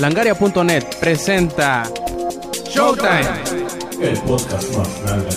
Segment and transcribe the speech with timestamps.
[0.00, 1.82] Langaria.net presenta
[2.70, 3.20] Showtime.
[4.00, 5.28] El podcast más grande.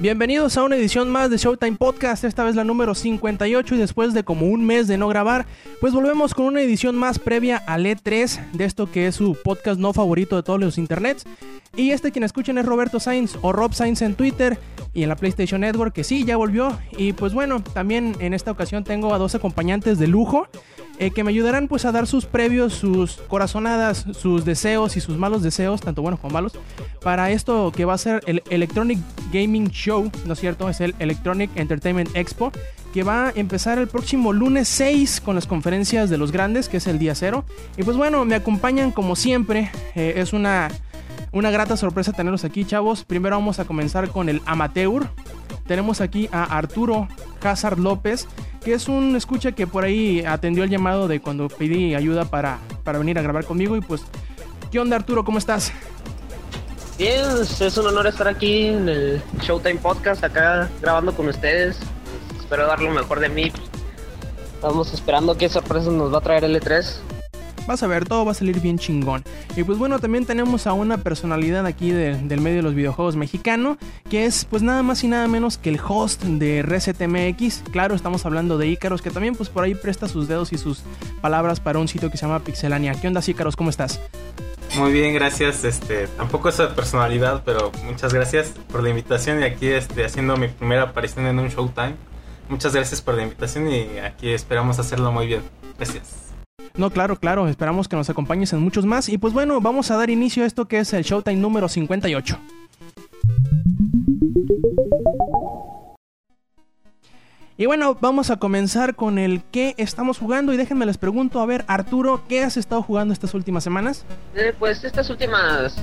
[0.00, 4.12] Bienvenidos a una edición más de Showtime Podcast, esta vez la número 58 y después
[4.12, 5.46] de como un mes de no grabar,
[5.80, 9.78] pues volvemos con una edición más previa al E3 de esto que es su podcast
[9.78, 11.26] no favorito de todos los internets.
[11.76, 14.58] Y este quien escuchen es Roberto Sainz o Rob Sainz en Twitter
[14.92, 16.78] y en la PlayStation Network que sí, ya volvió.
[16.96, 20.48] Y pues bueno, también en esta ocasión tengo a dos acompañantes de lujo.
[21.00, 25.16] Eh, que me ayudarán pues a dar sus previos, sus corazonadas, sus deseos y sus
[25.16, 26.54] malos deseos, tanto buenos como malos,
[27.04, 28.98] para esto que va a ser el Electronic
[29.32, 30.68] Gaming Show, ¿no es cierto?
[30.68, 32.50] Es el Electronic Entertainment Expo,
[32.92, 36.78] que va a empezar el próximo lunes 6 con las conferencias de los grandes, que
[36.78, 37.44] es el día cero.
[37.76, 40.68] Y pues bueno, me acompañan como siempre, eh, es una,
[41.32, 43.04] una grata sorpresa tenerlos aquí, chavos.
[43.04, 45.08] Primero vamos a comenzar con el amateur.
[45.66, 47.08] Tenemos aquí a Arturo
[47.42, 48.26] Hazard López,
[48.64, 52.58] que es un escucha que por ahí atendió el llamado de cuando pedí ayuda para,
[52.84, 53.76] para venir a grabar conmigo.
[53.76, 54.02] Y pues,
[54.70, 55.24] ¿qué onda Arturo?
[55.24, 55.72] ¿Cómo estás?
[56.98, 61.78] Bien, es un honor estar aquí en el Showtime Podcast, acá grabando con ustedes.
[62.38, 63.52] Espero dar lo mejor de mí.
[64.54, 67.17] Estamos esperando qué sorpresas nos va a traer el E3.
[67.68, 69.22] Vas a ver, todo va a salir bien chingón.
[69.56, 73.14] Y pues bueno, también tenemos a una personalidad aquí de- del medio de los videojuegos
[73.14, 73.78] mexicano,
[74.10, 77.62] que es pues nada más y nada menos que el host de ResetMX.
[77.70, 80.80] Claro, estamos hablando de Ícaros, que también pues por ahí presta sus dedos y sus
[81.20, 82.94] palabras para un sitio que se llama Pixelania.
[82.94, 83.54] ¿Qué onda, Ícaros?
[83.54, 84.00] ¿Cómo estás?
[84.78, 85.64] Muy bien, gracias.
[85.64, 90.36] Este, tampoco es de personalidad, pero muchas gracias por la invitación y aquí este, haciendo
[90.36, 91.94] mi primera aparición en un Showtime.
[92.48, 95.42] Muchas gracias por la invitación y aquí esperamos hacerlo muy bien.
[95.76, 96.27] Gracias.
[96.76, 99.08] No, claro, claro, esperamos que nos acompañes en muchos más.
[99.08, 102.38] Y pues bueno, vamos a dar inicio a esto que es el Showtime número 58.
[107.60, 110.52] Y bueno, vamos a comenzar con el que estamos jugando.
[110.52, 114.06] Y déjenme les pregunto, a ver, Arturo, ¿qué has estado jugando estas últimas semanas?
[114.36, 115.74] Eh, pues estas últimas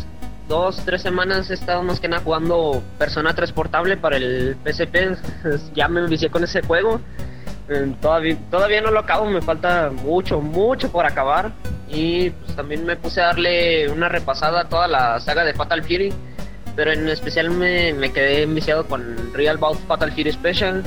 [0.47, 5.17] dos, tres semanas he estado más que nada jugando Persona 3 Portable para el PSP.
[5.75, 7.01] ya me envicié con ese juego.
[8.01, 11.51] Todavía, todavía no lo acabo, me falta mucho, mucho por acabar.
[11.89, 15.83] Y pues también me puse a darle una repasada a toda la saga de Fatal
[15.83, 16.13] Fury.
[16.75, 20.83] Pero en especial me, me quedé enviciado con Real Bout Fatal Fury Special.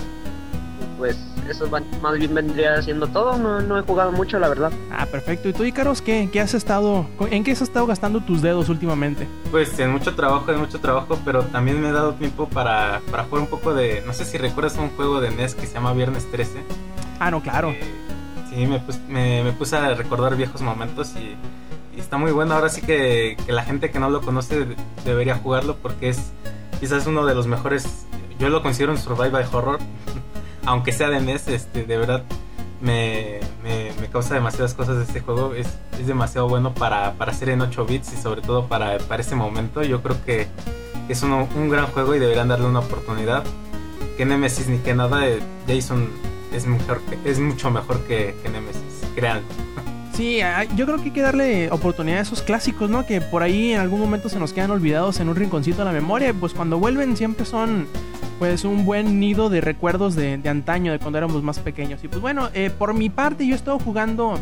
[0.98, 1.16] Pues
[1.50, 1.68] eso
[2.02, 3.36] más bien vendría siendo todo.
[3.36, 4.70] No, no he jugado mucho, la verdad.
[4.92, 5.48] Ah, perfecto.
[5.48, 9.26] ¿Y tú, Icaros, qué, qué has estado, en qué has estado gastando tus dedos últimamente?
[9.50, 13.24] Pues en mucho trabajo, en mucho trabajo, pero también me he dado tiempo para, para
[13.24, 14.02] jugar un poco de...
[14.06, 16.62] No sé si recuerdas un juego de NES que se llama Viernes 13.
[17.20, 17.70] Ah, no, claro.
[17.70, 17.80] Eh,
[18.50, 21.36] sí, me, pus- me, me puse a recordar viejos momentos y,
[21.96, 22.54] y está muy bueno.
[22.54, 26.32] Ahora sí que, que la gente que no lo conoce de- debería jugarlo porque es
[26.80, 28.04] quizás uno de los mejores.
[28.38, 29.78] Yo lo considero un survival horror,
[30.68, 32.22] aunque sea de NES, este, de verdad
[32.80, 35.54] me, me, causa demasiadas cosas este juego.
[35.54, 35.66] Es,
[36.00, 39.34] es demasiado bueno para, para hacer en 8 bits y sobre todo para, para ese
[39.34, 39.82] momento.
[39.82, 40.46] Yo creo que
[41.08, 43.44] es uno- un gran juego y deberían darle una oportunidad.
[44.16, 46.08] Que Nemesis ni que nada, eh, Jason
[46.52, 48.82] es, mejor es mucho mejor que, que Nemesis,
[49.14, 49.42] crean.
[50.18, 50.40] Sí,
[50.74, 53.06] yo creo que hay que darle oportunidad a esos clásicos, ¿no?
[53.06, 55.92] Que por ahí en algún momento se nos quedan olvidados en un rinconcito de la
[55.92, 56.34] memoria.
[56.34, 57.86] Pues cuando vuelven siempre son,
[58.40, 62.02] pues, un buen nido de recuerdos de, de antaño, de cuando éramos más pequeños.
[62.02, 64.40] Y pues bueno, eh, por mi parte yo he estado jugando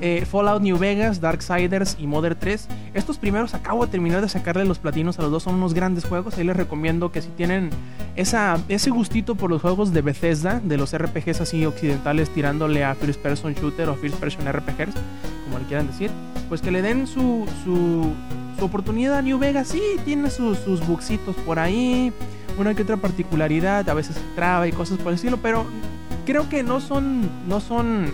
[0.00, 2.68] eh, Fallout New Vegas, Darksiders y Mother 3.
[2.94, 6.04] Estos primeros acabo de terminar de sacarle los platinos a los dos, son unos grandes
[6.04, 6.38] juegos.
[6.38, 7.70] Ahí les recomiendo que si tienen
[8.16, 13.20] ese gustito por los juegos de Bethesda, de los RPGs así occidentales, tirándole a First
[13.20, 14.94] Person Shooter o First Person RPGs,
[15.44, 16.10] como le quieran decir,
[16.48, 17.46] pues que le den su,
[18.60, 19.68] oportunidad a New Vegas.
[19.68, 22.12] Sí, tiene sus, sus bugsitos por ahí,
[22.58, 25.64] una que otra particularidad, a veces traba y cosas por el estilo, pero
[26.26, 28.12] creo que no son, no son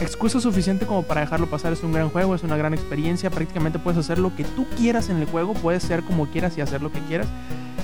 [0.00, 1.72] excusa suficiente como para dejarlo pasar.
[1.72, 3.30] Es un gran juego, es una gran experiencia.
[3.30, 6.60] Prácticamente puedes hacer lo que tú quieras en el juego, puedes ser como quieras y
[6.60, 7.28] hacer lo que quieras.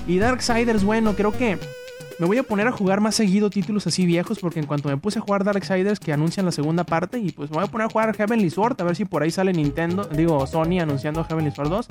[0.06, 1.58] Y Darksiders, bueno, creo que
[2.20, 4.96] me voy a poner a jugar más seguido títulos así viejos porque en cuanto me
[4.98, 7.86] puse a jugar Darksiders que anuncian la segunda parte y pues me voy a poner
[7.86, 11.50] a jugar Heavenly Sword a ver si por ahí sale Nintendo, digo Sony anunciando Heavenly
[11.50, 11.88] Sword 2.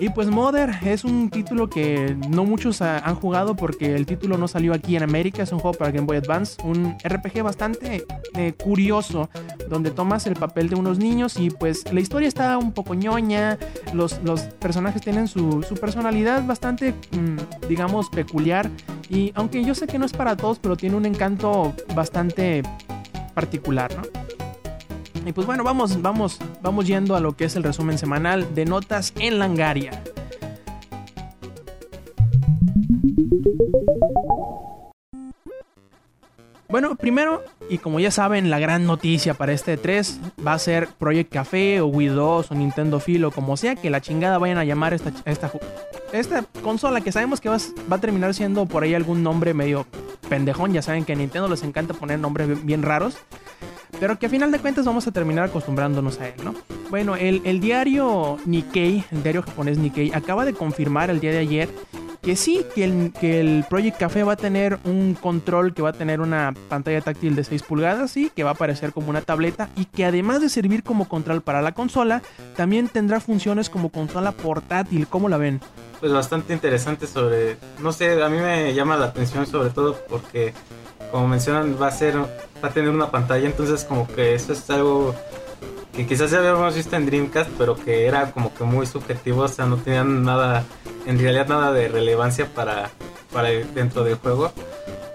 [0.00, 4.48] Y pues Mother es un título que no muchos han jugado porque el título no
[4.48, 8.04] salió aquí en América, es un juego para Game Boy Advance, un RPG bastante
[8.34, 9.30] eh, curioso
[9.68, 13.58] donde tomas el papel de unos niños y pues la historia está un poco ñoña,
[13.92, 18.70] los, los personajes tienen su, su personalidad bastante, mm, digamos, peculiar.
[19.08, 22.62] Y aunque yo sé que no es para todos, pero tiene un encanto bastante
[23.34, 24.02] particular, ¿no?
[25.24, 28.64] Y pues bueno, vamos, vamos, vamos yendo a lo que es el resumen semanal de
[28.64, 30.02] notas en Langaria.
[36.72, 40.88] Bueno, primero, y como ya saben, la gran noticia para este 3 va a ser
[40.88, 44.64] Project Café o Wii 2 o Nintendo Filo, como sea que la chingada vayan a
[44.64, 45.52] llamar esta, esta,
[46.14, 47.58] esta consola que sabemos que va,
[47.92, 49.84] va, a terminar siendo por ahí algún nombre medio
[50.30, 50.72] pendejón.
[50.72, 53.18] Ya saben que a Nintendo les encanta poner nombres bien, raros.
[54.00, 56.54] Pero que a final de cuentas vamos a terminar acostumbrándonos a él, ¿no?
[56.88, 61.38] Bueno, el, el diario Nikkei, el diario japonés Nikkei, acaba de confirmar el día de
[61.38, 61.68] ayer
[62.20, 65.90] que sí, que el, que el Project Café va a tener un control que va
[65.90, 69.22] a tener una pantalla táctil de 6 pulgadas, sí, que va a aparecer como una
[69.22, 72.22] tableta y que además de servir como control para la consola,
[72.56, 75.06] también tendrá funciones como consola portátil.
[75.06, 75.60] ¿Cómo la ven?
[76.00, 80.52] Pues bastante interesante sobre, no sé, a mí me llama la atención sobre todo porque,
[81.10, 84.68] como mencionan, va a ser, va a tener una pantalla, entonces como que eso es
[84.70, 85.14] algo
[85.92, 89.48] que quizás ya habíamos visto en Dreamcast, pero que era como que muy subjetivo, o
[89.48, 90.64] sea, no tenían nada,
[91.06, 92.90] en realidad nada de relevancia para,
[93.32, 94.52] para dentro del juego.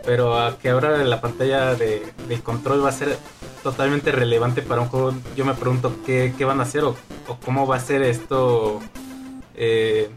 [0.06, 3.18] Pero a que ahora la pantalla de, del control va a ser
[3.63, 6.95] totalmente relevante para un juego, yo me pregunto qué, qué van a hacer o,
[7.27, 8.80] o, cómo va a ser esto
[9.56, 10.09] eh,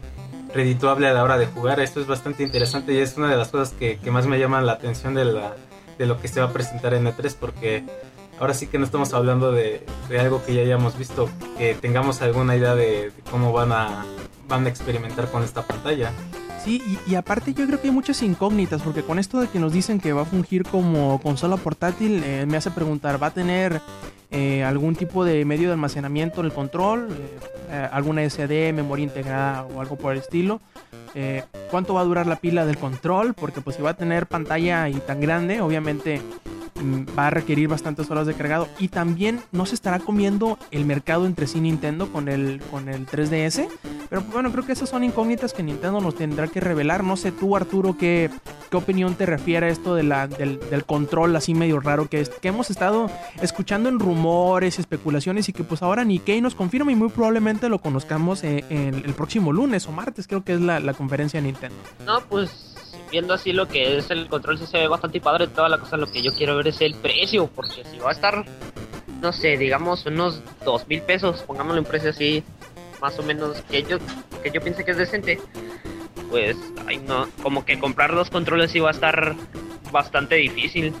[0.53, 1.79] redituable a la hora de jugar.
[1.79, 4.65] Esto es bastante interesante y es una de las cosas que, que más me llaman
[4.65, 5.55] la atención de, la,
[5.97, 7.83] de lo que se va a presentar en E3 porque
[8.41, 11.29] ahora sí que no estamos hablando de, de, algo que ya hayamos visto,
[11.59, 14.03] que tengamos alguna idea de, cómo van a,
[14.49, 16.11] van a experimentar con esta pantalla.
[16.65, 19.59] Sí, y, y, aparte yo creo que hay muchas incógnitas, porque con esto de que
[19.59, 23.33] nos dicen que va a fungir como consola portátil, eh, me hace preguntar, ¿va a
[23.33, 23.79] tener
[24.31, 27.07] eh, algún tipo de medio de almacenamiento en el control?
[27.69, 30.61] Eh, ¿Alguna SD, memoria integrada o algo por el estilo?
[31.69, 33.33] ¿Cuánto va a durar la pila del control?
[33.33, 36.21] Porque pues si va a tener pantalla y tan grande, obviamente
[37.17, 41.25] va a requerir bastantes horas de cargado y también no se estará comiendo el mercado
[41.25, 43.67] entre sí Nintendo con el, con el 3DS.
[44.09, 47.03] Pero bueno, creo que esas son incógnitas que Nintendo nos tendrá que revelar.
[47.03, 48.29] No sé tú, Arturo, qué,
[48.69, 52.21] qué opinión te refiere a esto de la, del, del, control así medio raro que,
[52.21, 53.09] es, que hemos estado
[53.41, 54.20] escuchando en rumores,
[54.61, 58.95] especulaciones y que pues ahora Nikkei nos confirma y muy probablemente lo conozcamos en, en
[58.95, 61.75] el próximo lunes o martes, creo que es la, la conferencia de Nintendo.
[62.05, 62.75] No, pues
[63.09, 65.97] viendo así lo que es el control sí se ve bastante padre toda la cosa
[65.97, 68.45] lo que yo quiero ver es el precio porque si va a estar
[69.21, 72.43] no sé digamos unos dos mil pesos pongámosle un precio así
[73.01, 73.97] más o menos que yo
[74.41, 75.39] que yo piense que es decente
[76.29, 76.55] pues
[76.87, 79.35] ay no como que comprar los controles va a estar
[79.91, 80.93] bastante difícil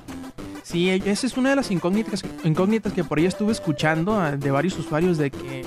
[0.63, 5.17] Sí, esa es una de las incógnitas, que por ahí estuve escuchando de varios usuarios
[5.17, 5.65] de que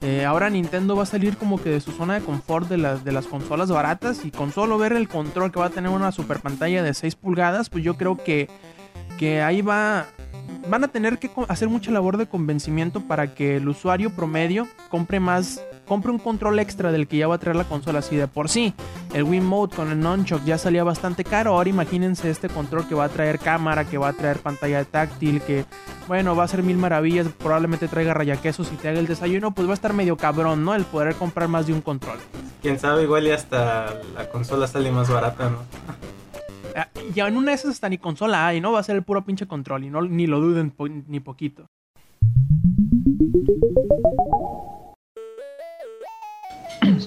[0.00, 3.04] eh, ahora Nintendo va a salir como que de su zona de confort de las,
[3.04, 6.12] de las consolas baratas y con solo ver el control que va a tener una
[6.12, 8.48] super pantalla de 6 pulgadas, pues yo creo que,
[9.18, 10.06] que ahí va...
[10.68, 15.18] Van a tener que hacer mucha labor de convencimiento para que el usuario promedio compre
[15.18, 18.28] más compre un control extra del que ya va a traer la consola así de
[18.28, 18.74] por sí.
[19.14, 21.54] El Wiimote con el Nunchuk ya salía bastante caro.
[21.54, 25.40] Ahora imagínense este control que va a traer cámara, que va a traer pantalla táctil,
[25.40, 25.64] que
[26.06, 27.26] bueno, va a ser mil maravillas.
[27.28, 29.52] Probablemente traiga rayaquesos y te haga el desayuno.
[29.52, 30.74] Pues va a estar medio cabrón, ¿no?
[30.74, 32.18] El poder comprar más de un control.
[32.62, 35.58] Quién sabe, igual y hasta la consola sale más barata, ¿no?
[37.14, 38.72] Ya en una de esas hasta ni consola hay, ¿no?
[38.72, 41.66] Va a ser el puro pinche control y no, ni lo duden po ni poquito.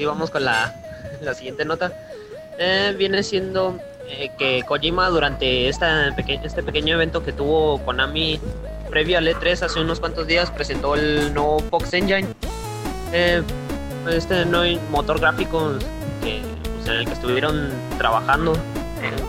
[0.01, 0.73] Sí, vamos con la,
[1.21, 1.91] la siguiente nota.
[2.57, 3.77] Eh, viene siendo
[4.07, 8.39] eh, que Kojima durante esta peque este pequeño evento que tuvo Konami
[8.89, 12.27] previo al E3 hace unos cuantos días presentó el nuevo Fox Engine.
[13.13, 13.43] Eh,
[14.09, 15.73] este nuevo motor gráfico
[16.23, 16.41] que,
[16.75, 18.53] pues, en el que estuvieron trabajando.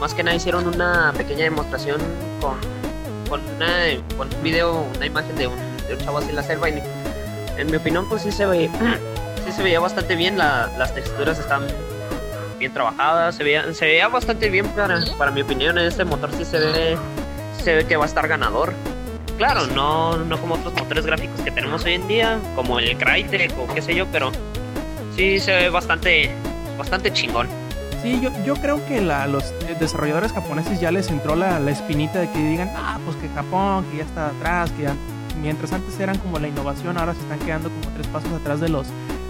[0.00, 2.00] más que nada hicieron una pequeña demostración
[2.40, 2.56] con,
[3.28, 3.76] con, una,
[4.16, 6.70] con un video, una imagen de un, de un chavo así en la selva.
[6.70, 6.82] Y
[7.58, 8.70] en mi opinión, pues sí se ve
[9.52, 11.66] sí se veía bastante bien, la, las texturas están
[12.58, 16.44] bien trabajadas, se veía, se veía bastante bien para, para mi opinión, este motor sí
[16.44, 16.98] se ve,
[17.62, 18.72] se ve que va a estar ganador.
[19.36, 23.52] Claro, no, no como otros motores gráficos que tenemos hoy en día, como el Crytek
[23.58, 24.30] o qué sé yo, pero
[25.16, 26.30] sí se ve bastante,
[26.78, 27.48] bastante chingón.
[28.02, 32.20] Sí, yo, yo creo que la, los desarrolladores japoneses ya les entró la, la espinita
[32.20, 34.94] de que digan, ah, pues que Japón, que ya está atrás, que ya...
[35.40, 38.68] Mientras antes eran como la innovación, ahora se están quedando como tres pasos atrás de
[38.68, 38.86] los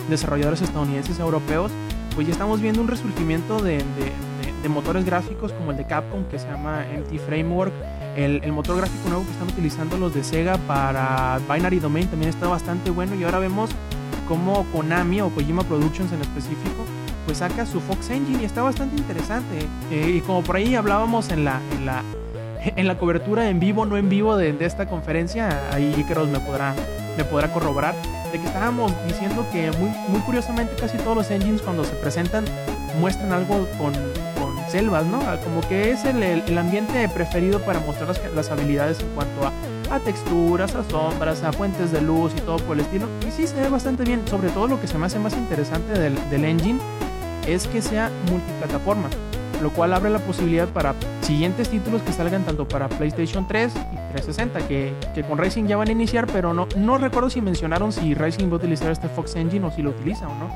[0.09, 1.71] desarrolladores estadounidenses europeos,
[2.14, 5.87] pues ya estamos viendo un resurgimiento de, de, de, de, motores gráficos como el de
[5.87, 7.73] Capcom que se llama MT Framework.
[8.16, 12.28] El, el, motor gráfico nuevo que están utilizando los de Sega para Binary Domain también
[12.28, 13.71] está bastante bueno y ahora vemos
[14.28, 16.85] como Konami o Kojima Productions en específico
[17.25, 19.66] pues saca su Fox Engine y está bastante interesante.
[19.90, 22.02] Eh, y como por ahí hablábamos en la, en la,
[22.64, 26.40] en la cobertura en vivo, no en vivo de, de esta conferencia, ahí Icaros me
[26.40, 26.75] podrá,
[27.16, 27.95] me podrá corroborar
[28.33, 32.45] de que estábamos diciendo que muy, muy curiosamente casi todos los engines cuando se presentan
[32.99, 35.19] muestran algo con, con selvas, ¿no?
[35.26, 39.47] Ah, Como que es el, el- ambiente preferido para mostrar las, las habilidades en cuanto
[39.47, 43.07] a, a texturas, a sombras, a fuentes de luz y todo por el estilo.
[43.26, 44.23] Y sí, se ve bastante bien.
[44.28, 46.78] Sobre todo lo que se me hace más interesante del, del engine
[47.47, 49.09] es que sea multiplataforma,
[49.62, 54.12] lo cual abre la posibilidad para siguientes títulos que salgan tanto para PlayStation 3 y
[54.12, 57.92] 360, que, que con Racing ya van a iniciar, pero no, no recuerdo si mencionaron
[57.92, 60.50] si Racing va a utilizar este Fox Engine o si lo utiliza o no.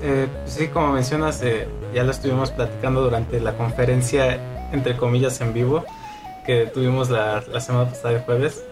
[0.00, 4.38] Eh, sí, como mencionas, eh, ya lo estuvimos platicando durante la conferencia,
[4.72, 5.84] entre comillas, en vivo,
[6.44, 8.64] que tuvimos la, la semana pasada de jueves.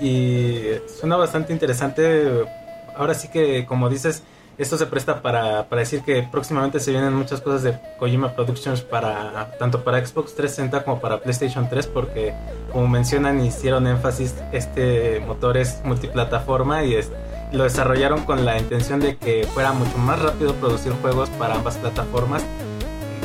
[0.00, 0.64] Y
[0.98, 2.46] suena bastante interesante.
[2.94, 4.22] Ahora sí que, como dices,
[4.58, 8.80] esto se presta para, para decir que próximamente se vienen muchas cosas de Kojima Productions
[8.80, 12.32] para tanto para Xbox 360 como para PlayStation 3 porque
[12.72, 17.10] como mencionan hicieron énfasis este motor es multiplataforma y es,
[17.52, 21.76] lo desarrollaron con la intención de que fuera mucho más rápido producir juegos para ambas
[21.76, 22.42] plataformas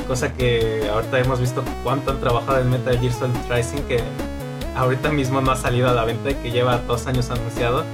[0.08, 4.02] cosa que ahorita hemos visto cuánto han trabajado en Metal Gear Solid Rising que
[4.76, 7.86] ahorita mismo no ha salido a la venta y que lleva dos años anunciado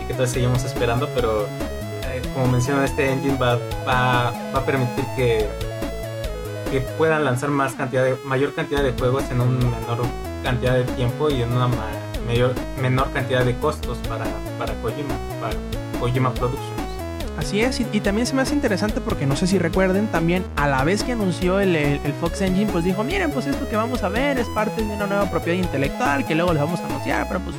[0.00, 1.46] y que todavía seguimos esperando pero
[2.34, 5.48] como mencionan este engine va, va, va a permitir que
[6.70, 9.98] que puedan lanzar más cantidad de, mayor cantidad de juegos en una menor
[10.42, 11.76] cantidad de tiempo y en una ma-
[12.26, 14.24] mayor, menor cantidad de costos para,
[14.58, 15.54] para Kojima, para
[16.00, 16.70] Kojima Productions.
[17.38, 20.44] Así es, y, y también se me hace interesante porque no sé si recuerden, también
[20.56, 23.68] a la vez que anunció el, el- el Fox Engine, pues dijo, miren, pues esto
[23.68, 26.80] que vamos a ver es parte de una nueva propiedad intelectual que luego les vamos
[26.80, 27.54] a anunciar, pero pues,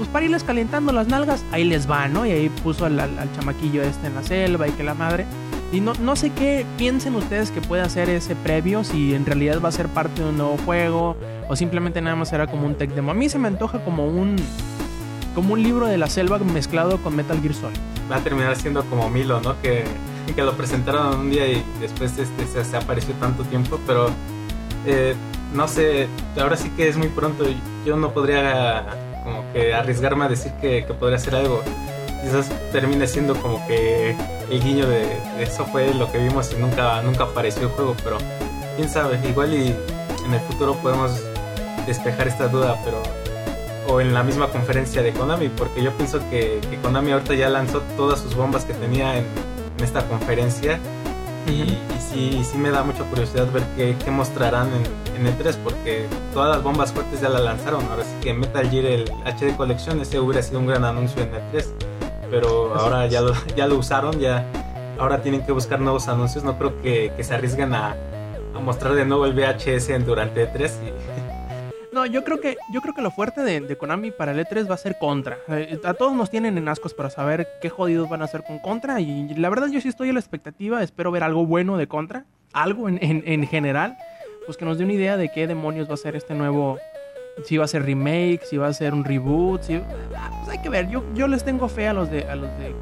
[0.00, 2.24] pues para irles calentando las nalgas, ahí les va, ¿no?
[2.24, 5.26] Y ahí puso al, al- al chamaquillo este en la selva y que la madre.
[5.72, 9.60] Y no, no sé qué piensen ustedes que puede hacer ese previo, si en realidad
[9.62, 11.16] va a ser parte de un nuevo juego
[11.50, 13.10] o simplemente nada más será como un tech demo.
[13.10, 14.36] A mí se me antoja como un,
[15.34, 17.76] como un libro de la selva mezclado con Metal Gear Solid.
[18.10, 19.60] Va a terminar siendo como Milo, ¿no?
[19.60, 19.84] Que,
[20.34, 24.08] que lo presentaron un día y después este, se, se apareció tanto tiempo, pero
[24.86, 25.14] eh,
[25.54, 26.08] no sé,
[26.40, 27.44] ahora sí que es muy pronto.
[27.84, 28.86] Yo no podría
[29.24, 31.62] como que arriesgarme a decir que, que podría hacer algo.
[32.22, 34.14] Quizás termine siendo como que
[34.50, 38.18] el guiño de, eso fue lo que vimos y nunca, nunca apareció el juego, pero
[38.76, 39.74] quién sabe, igual y
[40.26, 41.12] en el futuro podemos
[41.86, 43.02] despejar esta duda, pero
[43.88, 47.48] o en la misma conferencia de Konami, porque yo pienso que, que Konami ahorita ya
[47.48, 49.24] lanzó todas sus bombas que tenía en,
[49.78, 50.78] en esta conferencia
[51.50, 51.78] y, y
[52.12, 56.06] sí, y sí me da mucha curiosidad ver qué, qué mostrarán en, en E3, porque
[56.32, 60.00] todas las bombas fuertes ya las lanzaron, ahora sí que Metal Gear el HD Collection,
[60.00, 61.64] ese hubiera sido un gran anuncio en E3,
[62.30, 63.12] pero Así ahora es.
[63.12, 64.44] ya lo, ya lo usaron, ya
[64.98, 67.96] ahora tienen que buscar nuevos anuncios, no creo que, que se arriesguen a,
[68.54, 71.19] a mostrar de nuevo el VHS durante E3 y
[72.00, 74.74] No, yo creo que yo creo que lo fuerte de, Konami para el E3 va
[74.74, 75.36] a ser Contra.
[75.48, 78.58] Eh, a todos nos tienen en ascos para saber qué jodidos van a hacer con
[78.58, 81.88] Contra y la verdad yo sí estoy a la expectativa, espero ver algo bueno de
[81.88, 83.98] Contra, algo en, en, en general,
[84.46, 86.78] pues que nos dé una idea de qué demonios va a ser este nuevo,
[87.44, 90.62] si va a ser remake, si va a ser un reboot, si, ah, pues hay
[90.62, 90.88] que ver.
[90.88, 92.74] Yo, yo les tengo fe a los de a los de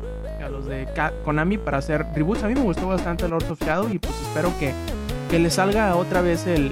[0.44, 0.86] a los de
[1.24, 2.44] Konami para hacer reboots.
[2.44, 4.72] A mí me gustó bastante Lords of Shadow y pues espero que
[5.28, 6.70] que le salga otra vez el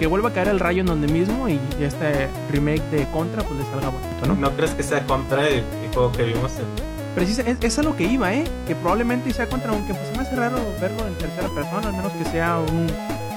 [0.00, 3.60] que vuelva a caer el rayo en donde mismo y este remake de Contra pues
[3.60, 4.34] le salga bonito, ¿no?
[4.34, 6.50] ¿No crees que sea contra el, el juego que vimos?
[6.58, 8.44] en- Precisa, es, es a lo que iba, ¿eh?
[8.66, 11.92] Que probablemente sea Contra, aunque pues se me hace raro verlo en tercera persona, al
[11.92, 12.86] menos que sea un...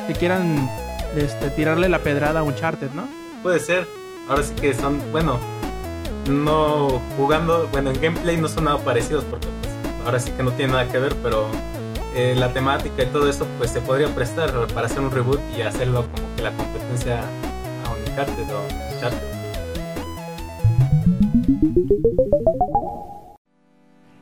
[0.07, 0.69] que quieran
[1.17, 3.07] este, tirarle la pedrada a Uncharted, ¿no?
[3.43, 3.87] Puede ser.
[4.29, 5.37] Ahora sí que son, bueno,
[6.29, 9.73] no jugando, bueno, en gameplay no son nada parecidos porque pues,
[10.05, 11.47] ahora sí que no tiene nada que ver, pero
[12.15, 15.61] eh, la temática y todo eso pues se podría prestar para hacer un reboot y
[15.61, 19.33] hacerlo como que la competencia a Uncharted o Uncharted.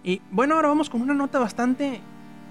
[0.04, 2.02] Y bueno, ahora vamos con una nota bastante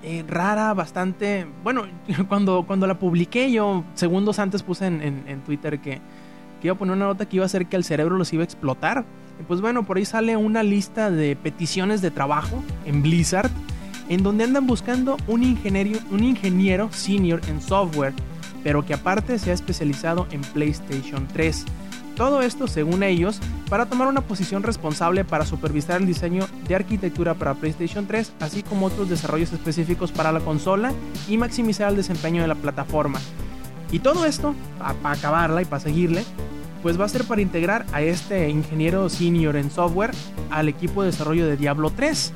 [0.03, 1.47] eh, rara, bastante...
[1.63, 1.85] Bueno,
[2.29, 6.01] cuando, cuando la publiqué yo segundos antes puse en, Twitter que,
[6.61, 8.43] que iba a poner una nota que iba a hacer que el cerebro los iba
[8.43, 9.05] a explotar.
[9.41, 13.51] Y pues bueno, por ahí sale una lista de peticiones de trabajo en Blizzard,
[14.11, 18.13] en donde andan buscando un ingeniero, senior en software,
[18.63, 21.65] pero que aparte se ha especializado en PlayStation 3.
[22.17, 23.41] Todo esto, según ellos,
[23.71, 28.63] para tomar una posición responsable para supervisar el diseño de arquitectura para PlayStation 3, así
[28.65, 30.93] como otros desarrollos específicos para la consola
[31.29, 33.21] y maximizar el desempeño de la plataforma.
[33.93, 34.55] Y todo esto,
[35.03, 36.25] para acabarla y para seguirle,
[36.83, 40.11] pues va a ser para integrar a este ingeniero senior en software
[40.51, 42.33] al equipo de desarrollo de Diablo 3.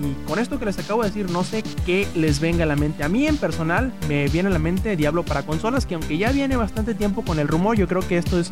[0.00, 2.76] Y con esto que les acabo de decir, no sé qué les venga a la
[2.76, 3.02] mente.
[3.02, 6.32] A mí en personal me viene a la mente Diablo para consolas, que aunque ya
[6.32, 8.50] viene bastante tiempo con el rumor, yo creo que esto es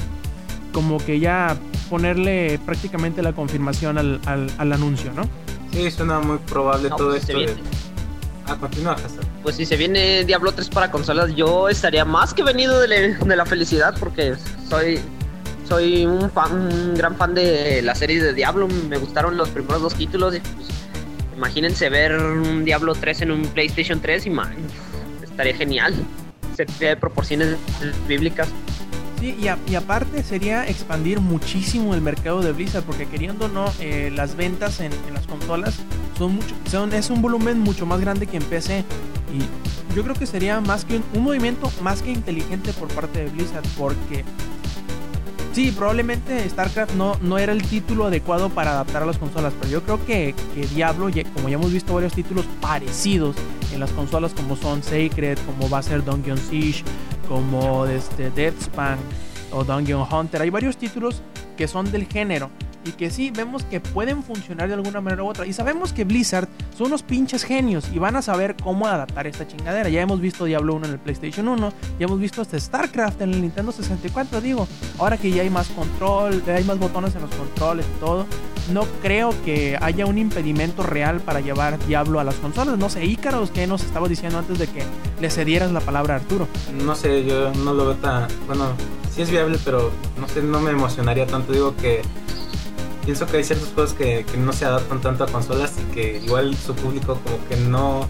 [0.73, 1.57] como que ya
[1.91, 5.23] ponerle prácticamente la confirmación al, al- al anuncio, ¿no?
[5.73, 7.39] Sí, suena muy probable No, todo pues, esto.
[7.39, 7.55] de-.
[8.47, 9.25] Ah, continúa, Hazard.
[9.43, 13.15] Pues si se viene Diablo 3 para consolas, yo estaría más que venido de, le-
[13.15, 14.35] de la felicidad porque
[14.69, 14.99] soy
[15.69, 18.69] soy un fan, un gran fan de la serie de Diablo.
[18.89, 20.35] Me gustaron los primeros dos títulos.
[20.37, 20.69] Y, pues,
[21.45, 24.55] imagínense ver un Diablo 3 en un PlayStation 3 y man,
[25.23, 25.95] estaría genial.
[26.57, 27.57] Se de proporciones
[28.09, 28.49] bíblicas.
[29.21, 33.71] Sí, y, y aparte sería expandir muchísimo el mercado de Blizzard, porque queriendo o no,
[33.79, 35.75] eh, las ventas en, en las consolas
[36.17, 38.83] son mucho, son, es un volumen mucho más grande que en PC.
[39.31, 43.23] Y yo creo que sería más que un, un movimiento más que inteligente por parte
[43.23, 44.25] de Blizzard, porque
[45.55, 49.71] sí, probablemente StarCraft no, no era el título adecuado para adaptar a las consolas, pero
[49.71, 53.37] yo creo que, que Diablo, como ya hemos visto varios títulos parecidos
[53.73, 56.83] en las consolas, como son Sacred, como va a ser Dungeon Siege,
[57.29, 58.99] como este Deathspan
[59.53, 60.43] o Dungeon Hunter.
[60.43, 61.23] Hay varios títulos
[61.57, 62.51] que son del género
[62.85, 65.47] y que sí vemos que pueden funcionar de alguna manera u otra.
[65.47, 69.47] Y sabemos que Blizzard son unos pinches genios y van a saber cómo adaptar esta
[69.47, 69.89] chingadera.
[69.89, 73.35] Ya hemos visto Diablo 1 en el PlayStation 1, ya hemos visto hasta StarCraft en
[73.35, 74.69] el Nintendo 64, digo.
[74.99, 78.27] Ahora que ya hay más control, hay más botones en los controles y todo,
[78.73, 82.79] no creo que haya un impedimento real para llevar Diablo a las consolas.
[82.79, 84.83] No sé, Ícaros, que nos estaba diciendo antes de que
[85.21, 86.49] le cedieras la palabra a Arturo.
[86.85, 88.29] No sé, yo no lo veo tan.
[88.47, 88.69] Bueno,
[89.15, 91.53] sí es viable, pero no sé, no me emocionaría tanto.
[91.53, 92.03] Digo que
[93.05, 96.57] pienso que hay ciertos juegos que, no se adaptan tanto a consolas y que igual
[96.57, 98.09] su público como que no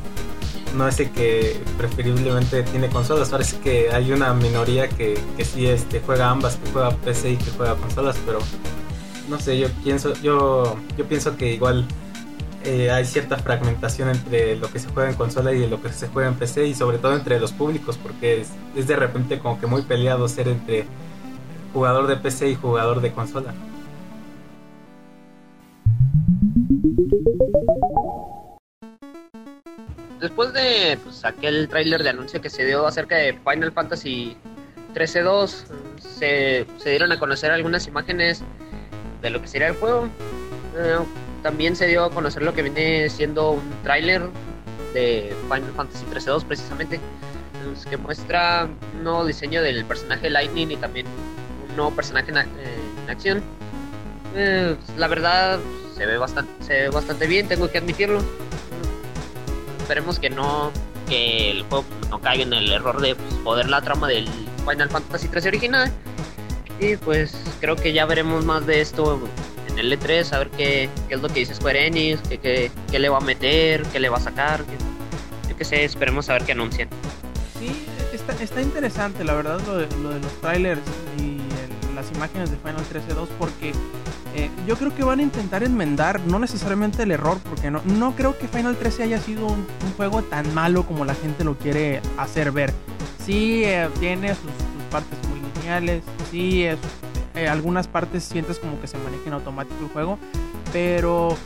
[0.76, 3.32] no es el que preferiblemente tiene consolas.
[3.46, 7.36] Sí que hay una minoría que, que sí este, juega ambas, que juega PC y
[7.36, 8.40] que juega consolas, pero
[9.28, 11.86] no sé, yo pienso, yo, yo pienso que igual
[12.64, 16.08] eh, hay cierta fragmentación entre lo que se juega en consola y lo que se
[16.08, 19.60] juega en PC y sobre todo entre los públicos, porque es, es de repente como
[19.60, 20.86] que muy peleado ser entre
[21.72, 23.54] jugador de PC y jugador de consola.
[30.44, 34.36] Después de pues, aquel tráiler de anuncio que se dio acerca de Final Fantasy
[34.94, 35.64] 13-2,
[35.98, 38.42] se, dieron a conocer algunas imágenes
[39.22, 40.06] de lo que sería el juego.
[40.76, 40.98] Eh,
[41.42, 44.28] también se dio a conocer lo que viene siendo un tráiler
[44.92, 47.00] de Final Fantasy 13-2 precisamente,
[47.64, 51.06] pues, que muestra un nuevo diseño del personaje Lightning y también
[51.70, 52.44] un nuevo personaje en, eh,
[53.08, 53.42] acción.
[54.36, 55.58] Eh, la verdad
[55.96, 58.20] se ve bastante, se ve bastante bien, tengo que admitirlo
[59.84, 60.70] esperemos que no
[61.08, 64.26] que el juego no caiga en el error de pues, joder la trama del
[64.68, 65.92] Final Fantasy 13 original.
[66.80, 69.20] Y pues creo que ya veremos más de esto
[69.68, 72.70] en el E3 a ver qué, qué es lo que dice Square Enix qué, qué,
[72.90, 74.64] qué le va a meter qué le va a sacar
[75.48, 76.88] yo qué sé esperemos a ver qué anuncian.
[77.58, 80.80] Sí, está, está interesante, la verdad, lo de, lo de los trailers
[81.18, 83.72] y el- las imágenes de Final 13.2 porque
[84.36, 88.16] eh, yo creo que van a intentar enmendar, no necesariamente el error, porque no, no
[88.16, 89.64] creo que Final 13 haya sido un,
[89.96, 92.72] juego tan malo como la gente lo quiere hacer ver.
[93.24, 94.50] Sí, eh, tiene sus,
[94.90, 99.88] partes muy lineales, sí, eh, algunas partes sientes como que se maneja en automático el
[99.88, 100.18] juego,
[100.72, 101.36] pero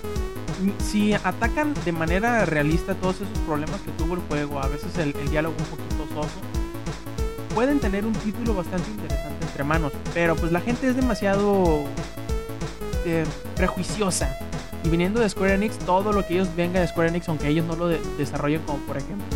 [0.78, 5.12] si atacan de manera realista todos esos problemas que tuvo el juego, a veces el
[5.30, 6.40] diálogo un poquito soso,
[7.54, 11.84] pueden tener un título bastante interesante entre manos, pero pues la gente es demasiado
[13.08, 13.24] eh,
[13.56, 14.38] prejuiciosa.
[14.84, 17.66] Y viniendo de Square Enix, todo lo que ellos venga de Square Enix, aunque ellos
[17.66, 19.26] no lo de- desarrollen como por ejemplo,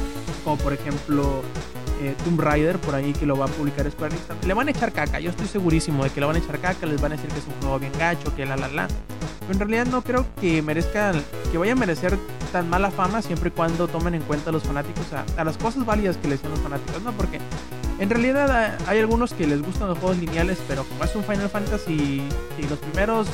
[0.44, 1.42] como por ejemplo
[2.00, 4.70] eh, Tomb Raider, por ahí que lo va a publicar Square Enix, le van a
[4.70, 7.16] echar caca, yo estoy segurísimo de que le van a echar caca, les van a
[7.16, 8.88] decir que es un juego bien gacho, que la la la.
[9.40, 11.12] Pero en realidad no creo que merezca,
[11.50, 12.16] que vaya a merecer
[12.52, 15.06] tan mala fama siempre y cuando tomen en cuenta a los fanáticos,
[15.36, 17.10] a, las cosas válidas que les dicen los fanáticos, ¿no?
[17.12, 17.40] Porque
[17.98, 21.48] en realidad hay algunos que les gustan los juegos lineales, pero como es un Final
[21.48, 22.22] Fantasy
[22.58, 23.26] y los primeros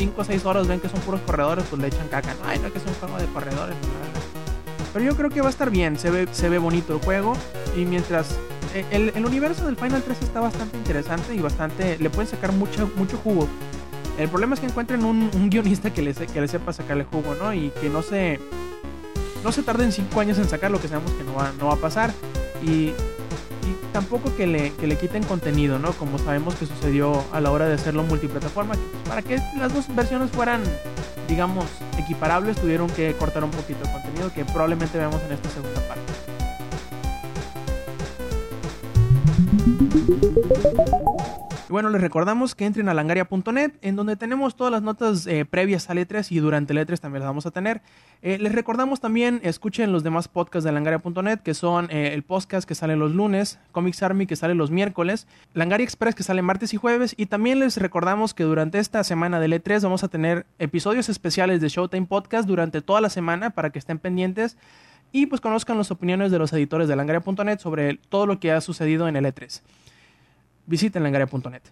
[0.00, 2.32] 5 o 6 horas ven que son puros corredores, pues le echan caca.
[2.32, 3.76] No, ay, no, que es un juego de corredores.
[4.94, 7.34] Pero yo creo que va a estar bien, se ve, se ve bonito el juego.
[7.76, 8.30] Y mientras
[8.74, 11.98] eh, el, el universo del Final 3 está bastante interesante y bastante.
[11.98, 13.46] le pueden sacar mucho, mucho jugo.
[14.16, 17.34] El problema es que encuentren un, un guionista que le, que le sepa sacarle jugo,
[17.34, 17.52] ¿no?
[17.52, 18.40] Y que no se.
[19.44, 21.74] No se tarden 5 años en sacar lo que sabemos que no va, no va
[21.74, 22.10] a pasar.
[22.62, 22.94] Y,
[23.92, 25.92] tampoco que le, que le quiten contenido, ¿no?
[25.92, 28.74] Como sabemos que sucedió a la hora de hacerlo multiplataforma.
[29.08, 30.62] para que las dos versiones fueran,
[31.28, 31.66] digamos,
[31.98, 36.00] equiparables, tuvieron que cortar un poquito de contenido que probablemente veamos en esta segunda parte.
[41.70, 45.88] Bueno, les recordamos que entren a langaria.net, en donde tenemos todas las notas eh, previas
[45.88, 47.80] al E3 y durante el E3 también las vamos a tener.
[48.22, 52.66] Eh, les recordamos también, escuchen los demás podcasts de langaria.net, que son eh, el podcast
[52.66, 56.74] que sale los lunes, Comics Army que sale los miércoles, Langaria Express que sale martes
[56.74, 60.46] y jueves, y también les recordamos que durante esta semana del E3 vamos a tener
[60.58, 64.56] episodios especiales de Showtime Podcast durante toda la semana para que estén pendientes
[65.12, 68.60] y pues conozcan las opiniones de los editores de langaria.net sobre todo lo que ha
[68.60, 69.62] sucedido en el E3.
[70.70, 71.62] Visiten langaria.net.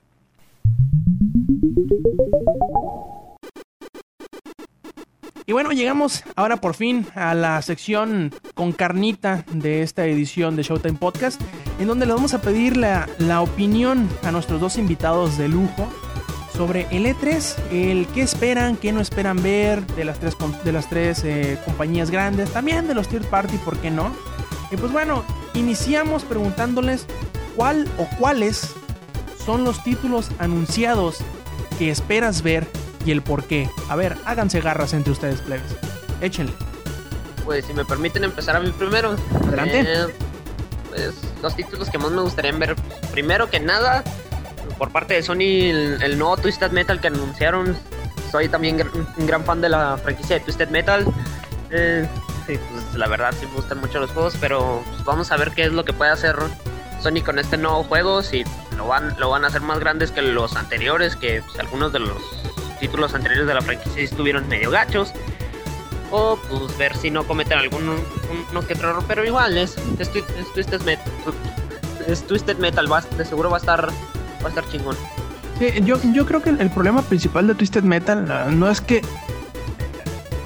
[5.46, 10.64] Y bueno, llegamos ahora por fin a la sección con carnita de esta edición de
[10.64, 11.40] Showtime Podcast,
[11.78, 15.86] en donde le vamos a pedir la, la opinión a nuestros dos invitados de lujo
[16.52, 20.34] sobre el E3, el qué esperan, qué no esperan ver de las tres,
[20.64, 24.12] de las tres eh, compañías grandes, también de los third party, ¿por qué no?
[24.72, 25.22] Y pues bueno,
[25.54, 27.06] iniciamos preguntándoles
[27.54, 28.74] cuál o cuáles
[29.48, 31.16] son los títulos anunciados
[31.78, 32.66] que esperas ver
[33.06, 33.70] y el por qué.
[33.88, 35.74] A ver, háganse garras entre ustedes, plebes.
[36.20, 36.52] Échenle.
[37.46, 39.16] Pues si me permiten empezar a mí primero.
[39.46, 39.80] Adelante.
[39.80, 40.06] Eh,
[40.90, 42.76] pues los títulos que más me gustaría ver.
[43.10, 44.04] Primero que nada,
[44.76, 47.74] por parte de Sony, el, el nuevo Twisted Metal que anunciaron.
[48.30, 51.06] Soy también gr- un gran fan de la franquicia de Twisted Metal.
[51.70, 52.06] Eh,
[52.46, 55.52] sí, pues la verdad sí me gustan mucho los juegos, pero pues, vamos a ver
[55.52, 56.36] qué es lo que puede hacer
[57.02, 58.22] Sony con este nuevo juego.
[58.22, 58.44] Si
[58.78, 61.98] lo van, lo van a hacer más grandes que los anteriores, que pues, algunos de
[61.98, 62.16] los
[62.80, 65.12] títulos anteriores de la franquicia estuvieron medio gachos.
[66.10, 67.86] O pues ver si no cometen algún
[68.50, 71.12] uno que otro pero igual es, es, Twi- es Twisted Metal.
[72.06, 72.88] Es Twisted Metal,
[73.18, 74.96] de seguro va a estar va a estar chingón.
[75.84, 79.02] Yo, yo creo que el, problema principal de Twisted Metal no es que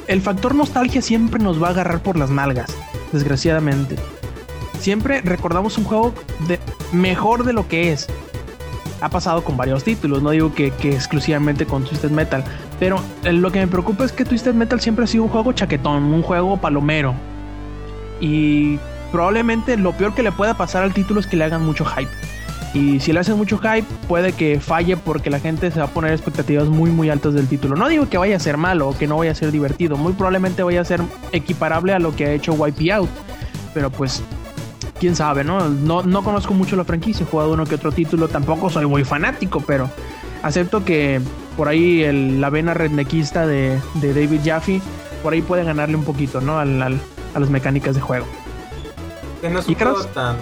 [0.09, 2.75] el factor nostalgia siempre nos va a agarrar por las nalgas,
[3.13, 3.97] desgraciadamente.
[4.83, 6.13] Siempre recordamos un juego
[6.49, 6.59] de
[6.91, 8.09] mejor de lo que es.
[9.01, 12.43] Ha pasado con varios títulos, no digo que, que exclusivamente con Twisted Metal,
[12.81, 15.53] pero eh, lo que me preocupa es que Twisted Metal siempre ha sido un juego
[15.53, 17.15] chaquetón, un juego palomero.
[18.21, 18.81] Y
[19.13, 22.11] probablemente lo peor que le pueda pasar al título es que le hagan mucho hype.
[22.75, 25.91] Y si le hacen mucho hype, puede que falle porque la gente se va a
[25.91, 27.77] poner expectativas muy muy altas del título.
[27.77, 30.15] No digo que vaya a ser malo o que no vaya a ser divertido, muy
[30.15, 33.09] probablemente vaya a ser equiparable a lo que ha hecho Wipeout.
[33.75, 34.23] Pero pues,
[35.03, 35.69] quién sabe, ¿no?
[35.69, 39.03] No, no conozco mucho la franquicia, he jugado uno que otro título, tampoco soy muy
[39.03, 39.91] fanático, pero
[40.45, 41.21] acepto que
[41.57, 44.81] por ahí el- la vena rednequista de, de David Jaffe,
[45.25, 46.61] por ahí puede ganarle un poquito, ¿no?
[46.61, 47.01] Al- al-
[47.35, 48.27] a las mecánicas de juego.
[49.41, 50.37] Que no es ¿Y un juego tan.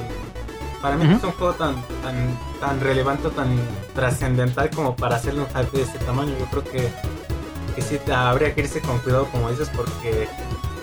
[0.83, 1.19] Para mí no Ujú.
[1.21, 2.17] es un juego tan, tan,
[2.61, 3.49] tan relevante tan
[3.95, 6.33] trascendental como para hacerle un hype de este tamaño.
[6.39, 6.89] Yo creo que,
[7.75, 10.29] que sí habría que irse con cuidado, como dices, porque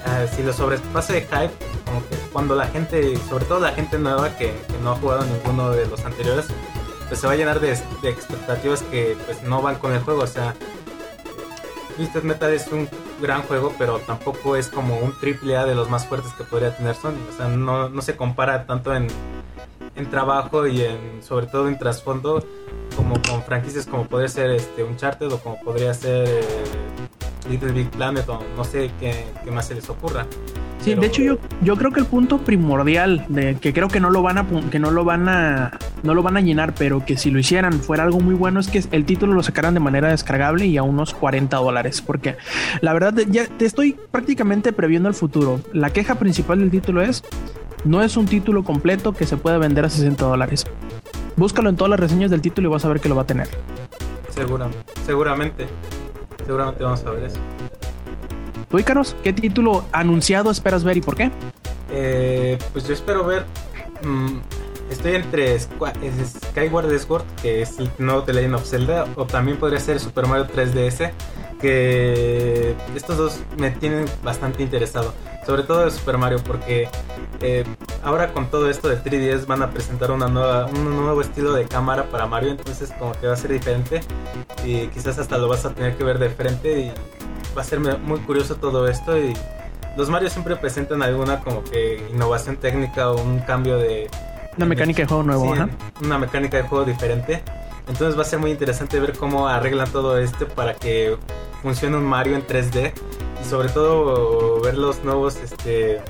[0.08, 1.52] eh, si lo sobrepasa de hype,
[1.86, 5.72] como que cuando la gente, sobre todo la gente nueva que, no ha jugado ninguno
[5.72, 6.46] de los anteriores,
[7.08, 10.24] pues se va a llenar de, de expectativas que pues no van con el juego.
[10.24, 10.56] O sea,
[11.96, 12.88] Twisted Metal es un
[13.22, 16.76] gran juego, pero tampoco es como un triple A de los más fuertes que podría
[16.76, 17.18] tener Sony.
[17.34, 19.08] O sea, no, no se compara tanto en,
[19.96, 22.44] en trabajo y en sobre todo en trasfondo
[22.96, 27.07] como con franquicias como podría ser este Uncharted o como podría ser eh,
[27.50, 30.26] Little Big Planet o no sé qué, qué más se les ocurra.
[30.80, 34.00] Sí, Pero- de hecho yo, yo creo que el punto primordial de que creo que
[34.00, 37.04] no lo van a que no lo van a no lo van a llenar, pero
[37.04, 39.80] que si lo hicieran fuera algo muy bueno es que el título lo sacaran de
[39.80, 42.38] manera descargable y a unos 40 dólares, porque
[42.82, 45.60] la verdad ya te estoy prácticamente previendo el futuro.
[45.74, 47.24] La queja principal del título es
[47.84, 50.66] no es un título completo que se pueda vender a 60 dólares.
[51.36, 53.28] Búscalo en todas las reseñas del título y vas a ver que lo va a
[53.28, 53.48] tener.
[54.30, 55.68] Seguramente, seguramente,
[56.48, 57.40] seguramente vamos a ver eso.
[58.70, 61.30] ¿Tú, Icaros, qué título anunciado esperas ver y por qué?
[61.92, 63.46] Eh, pues yo espero ver.
[64.02, 64.38] mm,
[64.90, 69.80] estoy entre Skyward Sword, que es el nuevo The Legend of Zelda, o también podría
[69.80, 71.12] ser Super Mario 3DS,
[71.60, 75.14] que estos dos me tienen bastante interesado.
[75.46, 76.90] Sobre todo el Super Mario, porque
[77.42, 77.64] eh,
[78.04, 81.66] ahora con todo esto de 3DS van a presentar una nueva, un nuevo estilo de
[81.66, 84.02] cámara para Mario, entonces como que va a ser diferente
[84.66, 86.92] y quizás hasta lo vas a tener que ver de frente y
[87.56, 89.34] va a ser muy curioso todo esto y
[89.96, 94.10] los Mario siempre presentan alguna como que innovación técnica o un cambio de
[94.58, 95.62] Una mecánica de juego nuevo, sí,
[96.04, 97.44] una mecánica de juego diferente.
[97.88, 101.16] Entonces va a ser muy interesante ver cómo arreglan todo esto para que
[101.62, 102.92] funcione un Mario en 3D
[103.42, 106.02] y sobre todo ver los nuevos este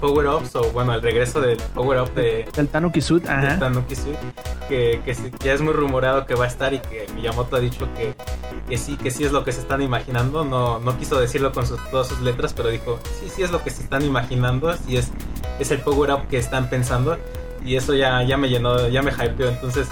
[0.00, 3.58] power ups o bueno el regreso del power up de, Del Tanuki Suit, ajá.
[3.58, 4.16] Tanuki Suit,
[4.68, 7.86] que, que ya es muy rumorado que va a estar y que Miyamoto ha dicho
[7.94, 8.14] que,
[8.68, 10.44] que sí, que sí es lo que se están imaginando.
[10.44, 13.62] No, no quiso decirlo con sus, todas sus letras, pero dijo, sí, sí es lo
[13.62, 15.10] que se están imaginando, sí es,
[15.58, 17.18] es el power up que están pensando.
[17.64, 19.48] Y eso ya, ya me llenó, ya me hypeó.
[19.48, 19.88] Entonces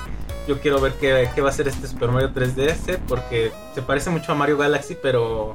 [0.47, 4.11] yo quiero ver qué, qué va a ser este Super Mario 3DS, porque se parece
[4.11, 5.55] mucho a Mario Galaxy, pero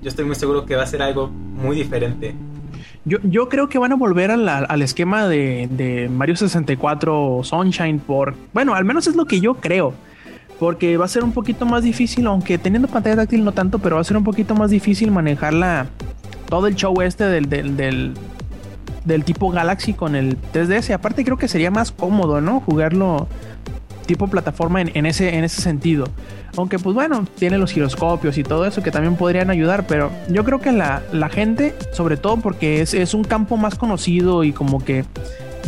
[0.00, 2.34] yo estoy muy seguro que va a ser algo muy diferente.
[3.04, 7.98] Yo, yo creo que van a volver la- al esquema de, de Mario 64 Sunshine
[7.98, 8.34] por...
[8.52, 9.92] Bueno, al menos es lo que yo creo.
[10.58, 13.96] Porque va a ser un poquito más difícil, aunque teniendo pantalla táctil no tanto, pero
[13.96, 15.86] va a ser un poquito más difícil manejarla.
[16.48, 18.14] Todo el show este del, del,
[19.04, 20.94] del tipo Galaxy con el 3DS.
[20.94, 22.60] Aparte creo que sería más cómodo, ¿no?
[22.60, 23.28] Jugarlo
[24.06, 26.06] tipo plataforma en, ese, en ese sentido.
[26.56, 30.44] Aunque pues bueno, tiene los giroscopios y todo eso que también podrían ayudar, pero yo
[30.44, 34.84] creo que la, gente, sobre todo porque es, es, un campo más conocido y como
[34.84, 35.04] que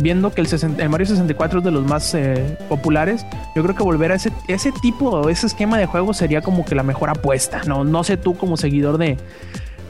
[0.01, 4.11] viendo que el, Mario 64 es de los más eh, populares, yo creo que volver
[4.11, 7.63] a ese, ese tipo o ese esquema de juego sería como que la mejor apuesta.
[7.65, 9.17] No, no sé tú como seguidor de,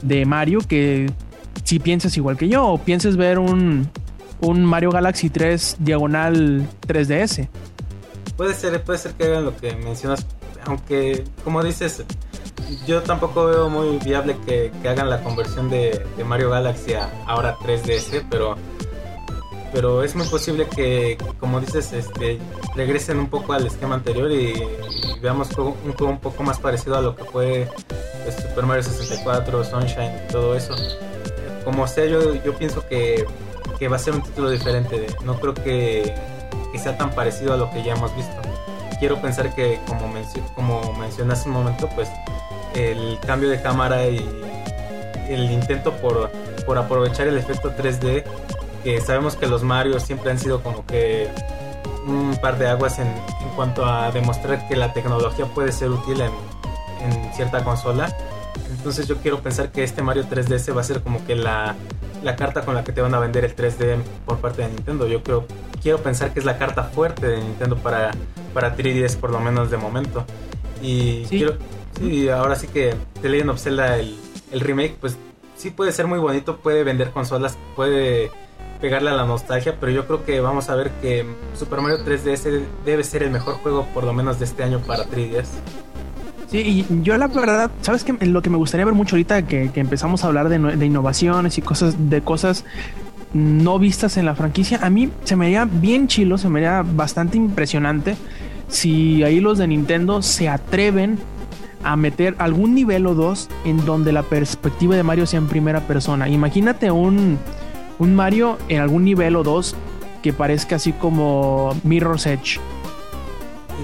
[0.02, 1.08] de Mario que
[1.63, 3.89] si piensas igual que yo o pienses ver un,
[4.41, 7.48] un Mario Galaxy 3 diagonal 3DS.
[8.38, 10.26] Puede ser, puede ser que hagan lo que mencionas,
[10.65, 12.04] aunque como dices,
[12.86, 18.26] yo tampoco veo muy viable que, hagan la conversión de, Mario Galaxy a ahora 3DS,
[18.30, 18.56] pero
[19.74, 22.39] pero es muy posible que, como dices, este,
[22.76, 24.54] regresen un poco al esquema anterior y,
[25.22, 27.68] veamos un juego un poco más parecido a lo que fue
[28.24, 30.74] pues, Super Mario 64, Sunshine y todo eso.
[31.65, 33.25] Como sea, yo, yo pienso que,
[33.91, 35.08] va a ser un título diferente.
[35.23, 36.15] No creo que,
[36.82, 38.34] sea tan parecido a lo que ya hemos visto.
[38.99, 40.13] Quiero pensar que, como,
[40.56, 42.10] como mencioné hace un momento, pues
[42.73, 44.17] el cambio de cámara y
[45.30, 46.30] el intento por,
[46.78, 48.23] aprovechar el efecto 3D
[48.84, 51.28] que sabemos que los Mario siempre han sido como que
[52.06, 56.21] un par de aguas en, en cuanto a demostrar que la tecnología puede ser útil
[56.21, 56.32] en,
[57.34, 58.15] cierta consola.
[58.72, 61.76] Entonces yo quiero pensar que este Mario 3DS va a ser como que la,
[62.24, 65.08] la, carta con la que te van a vender el 3D por parte de Nintendo.
[65.08, 65.46] Yo creo,
[65.82, 68.12] quiero pensar que es la carta fuerte de Nintendo para,
[68.54, 70.26] para 3DS por lo menos de momento.
[70.82, 71.56] Y quiero,
[72.00, 74.15] sí, ahora sí que The Legend of Zelda, el,
[74.52, 75.18] el remake, pues
[75.56, 78.32] sí puede ser muy bonito, puede vender consolas, puede
[78.80, 81.26] pegarle a la nostalgia, pero yo creo que vamos a ver que
[81.58, 85.06] Super Mario 3DS debe ser el mejor juego por lo menos de este año para
[85.06, 85.48] 3DS.
[86.52, 88.14] Sí, y yo la verdad, ¿sabes qué?
[88.26, 91.96] Lo que me gustaría ver mucho ahorita que, empezamos a hablar de, innovaciones y cosas,
[92.10, 92.66] de cosas
[93.34, 96.84] no vistas en la franquicia, a mí se me haría bien chilo, se me haría
[96.84, 98.16] bastante impresionante
[98.70, 101.20] si ahí los de Nintendo se atreven
[101.84, 105.82] a meter algún nivel o dos en donde la perspectiva de Mario sea en primera
[105.82, 106.30] persona.
[106.30, 107.38] Imagínate un
[108.00, 109.76] un Mario en algún nivel o dos
[110.22, 112.60] que parezca así como Mirror's Edge.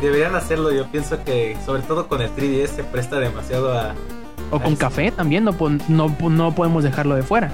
[0.02, 3.94] Deberían hacerlo, yo pienso que sobre todo con el 3DS se presta demasiado a...
[4.50, 5.56] O con café también, no,
[5.88, 7.52] no, no podemos dejarlo de fuera.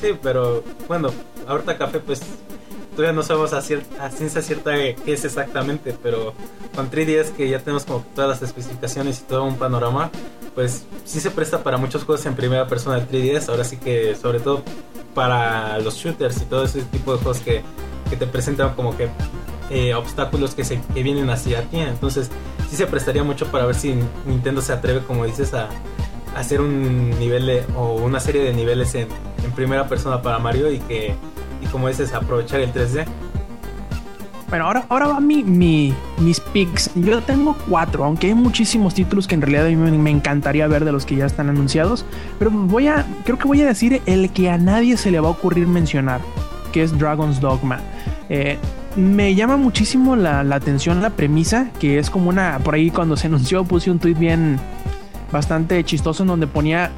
[0.00, 1.10] Sí, pero bueno,
[1.46, 2.22] ahorita café pues
[2.94, 6.32] todavía no sabemos a, ciencia cierta qué es exactamente, pero
[6.74, 10.10] con 3DS que ya tenemos como todas las especificaciones y todo un panorama,
[10.54, 14.14] pues sí se presta para muchos juegos en primera persona el 3DS, ahora sí que
[14.14, 14.62] sobre todo
[15.14, 17.62] para los shooters y todo ese tipo de juegos que,
[18.08, 19.08] que te presentan como que
[19.70, 21.78] eh, obstáculos que, se, que vienen hacia ti.
[21.78, 22.30] Entonces,
[22.68, 23.94] sí se prestaría mucho para ver si
[24.26, 25.68] Nintendo se atreve, como dices, a,
[26.36, 29.08] hacer un nivel o una serie de niveles en,
[29.44, 31.14] en, primera persona para Mario y que,
[31.60, 33.06] y como dices, aprovechar el 3D.
[34.50, 36.90] Bueno, ahora, ahora va mi, mi, mis picks.
[36.96, 40.84] Yo tengo cuatro, aunque hay muchísimos títulos que en realidad a mí me, encantaría ver
[40.84, 42.04] de los que ya están anunciados.
[42.40, 45.28] Pero voy a, creo que voy a decir el que a nadie se le va
[45.28, 46.20] a ocurrir mencionar,
[46.70, 47.80] que es Dragon's Dogma.
[48.28, 48.58] Eh,
[48.96, 53.16] me llama muchísimo la, la, atención la premisa, que es como una, por ahí cuando
[53.16, 54.58] se anunció puse un tweet bien
[55.32, 56.90] bastante chistoso en donde ponía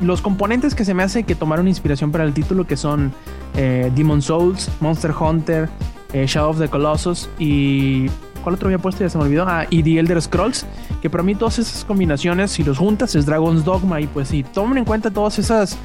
[0.00, 3.12] los componentes que se me hace que tomaron inspiración para el título, que son
[3.56, 5.68] eh, Demon Souls, Monster Hunter,
[6.12, 8.08] eh, Shadow of the Colossus y...
[8.42, 9.02] ¿Cuál otro había puesto?
[9.02, 9.44] Ya se me olvidó.
[9.48, 10.66] Ah, y The Elder Scrolls.
[11.02, 14.00] Que para mí todas esas combinaciones, si los juntas, es Dragon's Dogma.
[14.00, 15.76] Y pues si tomen en cuenta todas esas...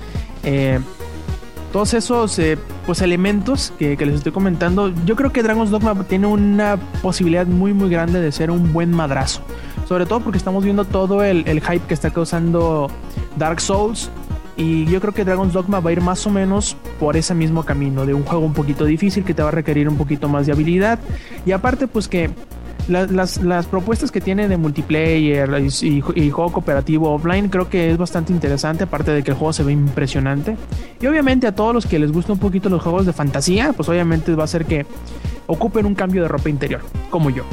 [0.44, 0.80] Eh,
[1.72, 6.28] todos esos eh, pues elementos que, les estoy comentando, yo creo que Dragon's Dogma tiene
[6.28, 9.42] una posibilidad muy muy grande de ser un buen madrazo.
[9.88, 12.90] Sobre todo porque estamos viendo todo el, el hype que está causando
[13.38, 14.10] Dark Souls
[14.58, 17.64] y yo creo que Dragon's Dogma va a ir más o menos por ese mismo
[17.64, 20.46] camino, de un juego un poquito difícil que te va a requerir un poquito más
[20.46, 21.00] de habilidad.
[21.46, 22.30] Y aparte, pues que
[22.92, 25.50] las, propuestas que tiene de multiplayer
[25.82, 29.64] y, juego cooperativo offline creo que es bastante interesante, aparte de que el juego se
[29.64, 30.58] ve impresionante.
[31.00, 33.90] Y obviamente a todos los que les gustan un poquito los juegos de fantasía, pues
[33.90, 34.86] obviamente va a ser que
[35.48, 37.44] ocupen un cambio de ropa interior, como yo.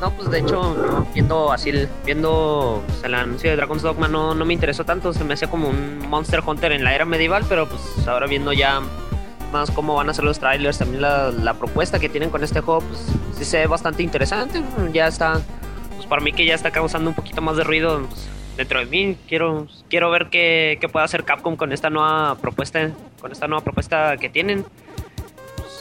[0.00, 1.72] No, pues de hecho, viendo así,
[2.04, 5.68] viendo el anuncio de Dragon's Dogma no, no me interesó tanto, se me hacía como
[5.68, 8.82] un Monster Hunter en la era medieval, pero pues ahora viendo ya
[9.52, 12.82] más cómo van a ser los trailers, también la, propuesta que tienen con este juego,
[12.82, 13.06] pues
[13.44, 15.40] se ve bastante interesante, ya está,
[15.94, 18.86] pues para mí que ya está causando un poquito más de ruido pues, dentro de
[18.86, 23.46] mí, quiero, quiero ver qué, qué puede hacer Capcom con esta nueva propuesta, con esta
[23.46, 24.64] nueva propuesta que tienen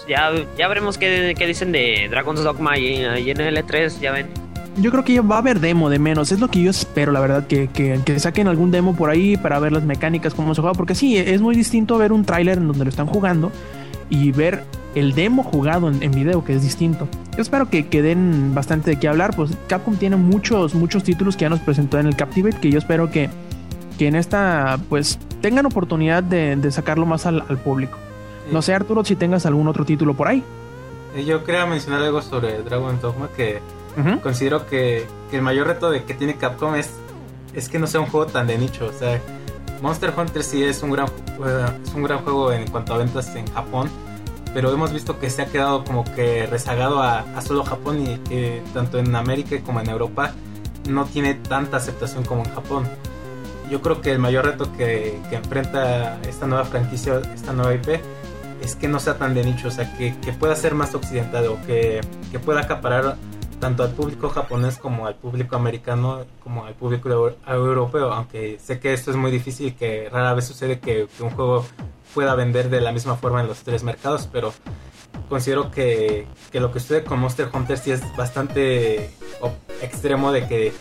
[0.07, 4.27] ya, ya veremos qué, qué, dicen de Dragon's Dogma y, en el E3, ya ven.
[4.77, 6.31] yo creo que va a haber demo de menos.
[6.31, 9.37] Es lo que yo espero, la verdad, que, que, que saquen algún demo por ahí
[9.37, 10.75] para ver las mecánicas, cómo se juega.
[10.75, 13.51] Porque sí, es muy distinto ver un tráiler en donde lo están jugando
[14.09, 14.63] y ver
[14.93, 17.07] el demo jugado en, en video, que es distinto.
[17.35, 19.35] Yo espero que, que den bastante de qué hablar.
[19.35, 22.79] Pues Capcom tiene muchos, muchos títulos que ya nos presentó en el Captivate, que yo
[22.79, 23.29] espero que,
[23.97, 27.97] que en esta, pues, tengan oportunidad de, de sacarlo más al, al público.
[28.51, 30.43] No sé, Arturo, si tengas algún otro título por ahí.
[31.15, 33.59] Eh, Yo quería mencionar algo sobre Dragon Dogma que
[34.21, 36.89] considero que, que el mayor reto de que tiene Capcom es,
[37.53, 38.85] es que no sea un juego tan de nicho.
[38.85, 39.19] O sea,
[39.81, 43.35] Monster Hunter sí es un gran, eh, es un gran juego en cuanto a ventas
[43.35, 43.89] en Japón,
[44.53, 48.17] pero hemos visto que se ha quedado como que rezagado a, a solo Japón y
[48.29, 50.33] que tanto en América como en Europa
[50.89, 52.87] no tiene tanta aceptación como en Japón.
[53.69, 57.99] Yo creo que el mayor reto que, que enfrenta esta nueva franquicia, esta nueva IP,
[58.61, 61.47] es que no sea tan de nicho, o sea, que, que pueda ser más occidental
[61.47, 63.17] o que, que pueda acaparar
[63.65, 68.79] tanto al público japonés como al público americano, como al público euro- europeo, aunque sé
[68.79, 71.65] que esto es muy difícil, que rara vez sucede que, que un juego
[72.13, 74.53] pueda vender de la misma forma en los tres mercados, pero
[75.29, 79.09] considero que, que lo que sucede con Monster Hunter sí es bastante
[79.81, 80.71] extremo de que,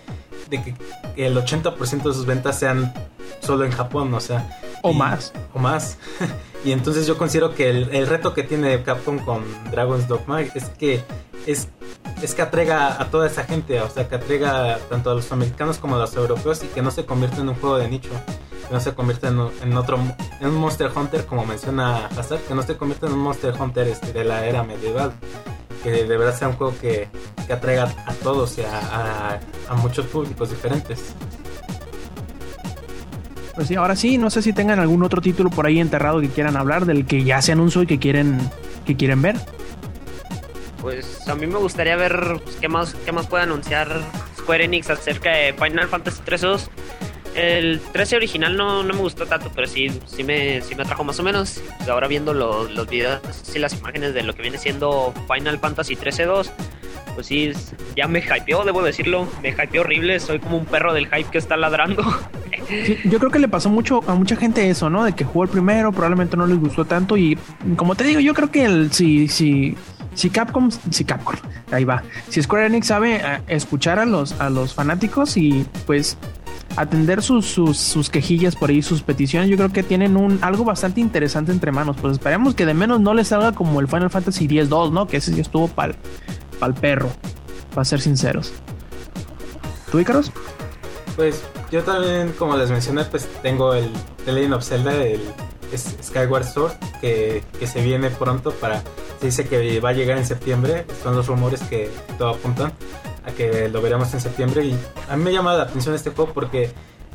[0.51, 0.75] de que
[1.17, 2.93] el 80% de sus ventas sean
[3.41, 5.33] solo en Japón, o sea, O y- más.
[5.55, 5.97] o más.
[6.67, 10.69] y entonces yo considero que el, el reto que tiene Capcom con Dragon's Dogma es
[10.79, 11.01] que
[11.47, 11.69] es,
[12.25, 15.79] es que atraiga a toda esa gente, o sea, que atraiga tanto a los americanos
[15.79, 18.11] como a los europeos y que no se convierta en un juego de nicho,
[18.69, 19.99] que no se convierta en otro,
[20.41, 23.89] en un Monster Hunter como menciona Hazard, que no se convierta en un Monster Hunter
[23.89, 25.13] este, de la era medieval,
[25.83, 27.09] que de verdad sea un juego que,
[27.47, 31.15] que atraiga a todos y a, a- a muchos públicos diferentes.
[33.55, 36.29] Pues sí, ahora sí, no sé si tengan algún otro título por ahí enterrado que
[36.29, 38.39] quieran hablar, del que ya se anunció y que quieren,
[38.85, 39.37] que quieren ver.
[40.85, 43.89] Pues a mí me gustaría ver pues, qué más qué más puede anunciar
[44.37, 46.71] Square Enix acerca de Final Fantasy 13 2.
[47.37, 51.03] El 13 original no, no me gustó tanto, pero sí, sí, me, sí me atrajo
[51.03, 51.63] más o menos.
[51.89, 53.23] Ahora viendo los, los videos
[53.55, 56.53] y las imágenes de lo que viene siendo Final Fantasy 13 2,
[57.15, 57.53] pues sí,
[57.97, 59.27] ya me hypeó, debo decirlo.
[59.43, 62.05] Me hypeó horrible, soy como un perro del hype que está ladrando.
[63.05, 65.05] Yo creo que le pasó mucho a mucha gente eso, ¿no?
[65.05, 67.39] De que jugó el primero, probablemente no les gustó tanto y
[67.77, 69.77] como te digo, yo creo que el, si, si,
[70.15, 71.37] si Capcom, si Capcom,
[71.71, 76.17] ahí va, si Square Enix sabe eh, escuchar a los, a los fanáticos y pues
[76.77, 80.65] atender sus, sus, sus quejillas por ahí, sus peticiones, yo creo que tienen un algo
[80.65, 81.97] bastante interesante entre manos.
[82.01, 85.07] Pues esperemos que de menos no les salga como el Final Fantasy X-2, ¿no?
[85.07, 85.95] Que ese sí estuvo pa'l,
[86.59, 87.11] pa'l perro,
[87.75, 88.53] para ser sinceros.
[89.91, 90.33] ¿Tú, Icaros?
[91.17, 93.89] Pues yo también, como les mencioné, pues tengo el
[94.25, 95.21] The Legend of Zelda, el
[95.73, 98.83] es- Skyward Sword, que, que se viene pronto para...
[99.21, 102.73] Se dice que va a llegar en septiembre, son los rumores que todo apuntan
[103.25, 106.33] a que lo veremos en septiembre y a mí me llama la atención este juego
[106.35, 106.71] porque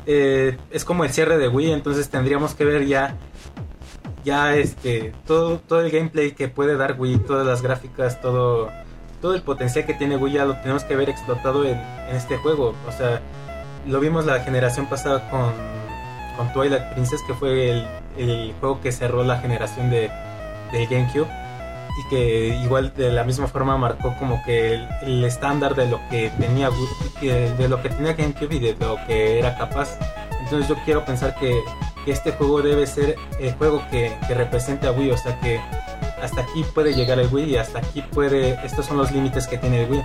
[0.06, 3.16] eh, es como el cierre de Wii, entonces tendríamos que ver ya
[4.24, 8.70] ya este todo todo el gameplay que puede dar Wii, todas las gráficas, todo
[9.20, 11.78] todo el potencial que tiene Wii ya lo tenemos que ver explotado en,
[12.12, 13.20] este juego, o sea,
[13.86, 15.52] lo vimos la generación pasada con,
[16.36, 20.10] con Twilight Princess, que fue el, el juego que cerró la generación de,
[20.72, 21.28] de GameCube
[21.98, 26.30] y que igual de la misma forma marcó como que el, estándar de lo que
[26.38, 26.70] tenía
[27.20, 29.98] de lo que tenía GameCube y de lo que era capaz.
[30.42, 31.60] Entonces yo quiero pensar que,
[32.04, 35.60] que este juego debe ser el juego que, que represente a Wii, o sea que
[36.22, 39.58] hasta aquí puede llegar el Wii y hasta aquí puede, estos son los límites que
[39.58, 40.04] tiene el Wii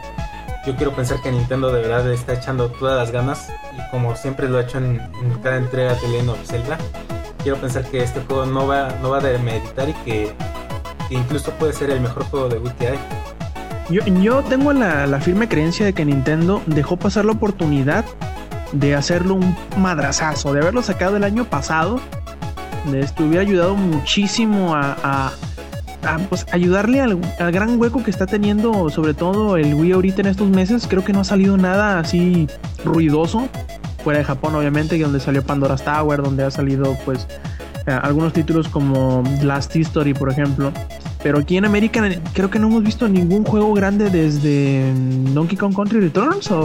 [0.66, 4.50] yo quiero pensar que Nintendo de verdad está echando todas las ganas y como siempre
[4.50, 6.80] lo ha hecho en, en cada entrega de Legend of Zelda
[7.46, 10.34] quiero pensar que este juego no va no va a demeritar y que,
[11.12, 13.00] incluso puede ser el mejor juego de Wii que hay
[13.92, 18.04] Yo, yo tengo la, firme creencia de que Nintendo dejó pasar la oportunidad
[18.72, 22.00] de hacerlo un madrazazo, de haberlo sacado el año pasado.
[22.92, 25.32] De esto hubiera ayudado muchísimo a, a-
[26.08, 30.22] a, pues, ayudarle al, al gran hueco que está teniendo, sobre todo el Wii ahorita
[30.22, 30.86] en estos meses.
[30.88, 32.48] Creo que no ha salido nada así
[32.84, 33.48] ruidoso,
[34.06, 37.28] fuera de Japón, obviamente, que donde salió Pandora's Tower, donde ha salido, pues,
[37.88, 40.72] eh, algunos títulos como Last History, por ejemplo.
[41.24, 44.94] Pero aquí en América creo que no hemos visto ningún juego grande desde
[45.34, 46.60] Donkey Kong Country Returns o,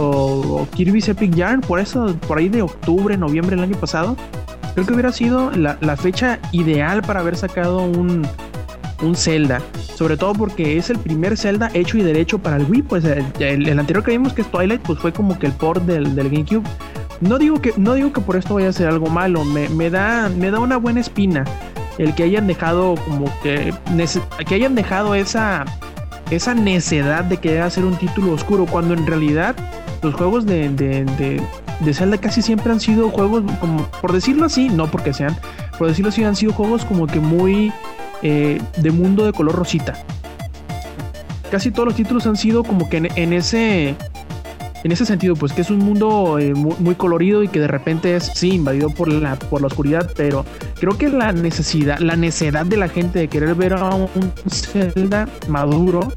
[0.61, 1.61] o Kirby's Epic Yarn.
[1.61, 4.15] Por eso, por ahí de octubre, noviembre del año pasado,
[4.75, 8.21] creo que hubiera sido la, la fecha ideal para haber sacado un,
[9.01, 9.63] un Zelda.
[9.95, 12.83] Sobre todo porque es el primer Zelda hecho y derecho para el Wii.
[12.83, 15.53] Pues el, el- el anterior que vimos, que es Twilight, pues fue como que el
[15.53, 16.63] port del, del GameCube.
[17.21, 19.45] No digo, que, no digo que por esto vaya a ser algo malo.
[19.45, 21.45] Me, me da, me da una buena espina
[21.97, 23.73] el que hayan dejado como que
[24.47, 25.65] que hayan dejado esa
[26.31, 29.55] esa necedad de querer hacer un título oscuro, cuando en realidad
[30.01, 31.41] los juegos de, de, de,
[31.81, 35.37] de Zelda casi siempre han sido juegos, como por decirlo así, no porque sean,
[35.77, 37.73] por decirlo así, han sido juegos como que muy
[38.21, 39.93] eh, de mundo de color rosita.
[41.51, 43.95] Casi todos los títulos han sido como que en ese
[44.83, 47.67] en ese sentido, pues que es un mundo eh, muy, muy, colorido y que de
[47.67, 50.45] repente es, sí, invadido por la, por la oscuridad, pero
[50.79, 54.09] creo que la necesidad, la necedad de la gente de querer ver a un,
[54.49, 56.11] Zelda maduro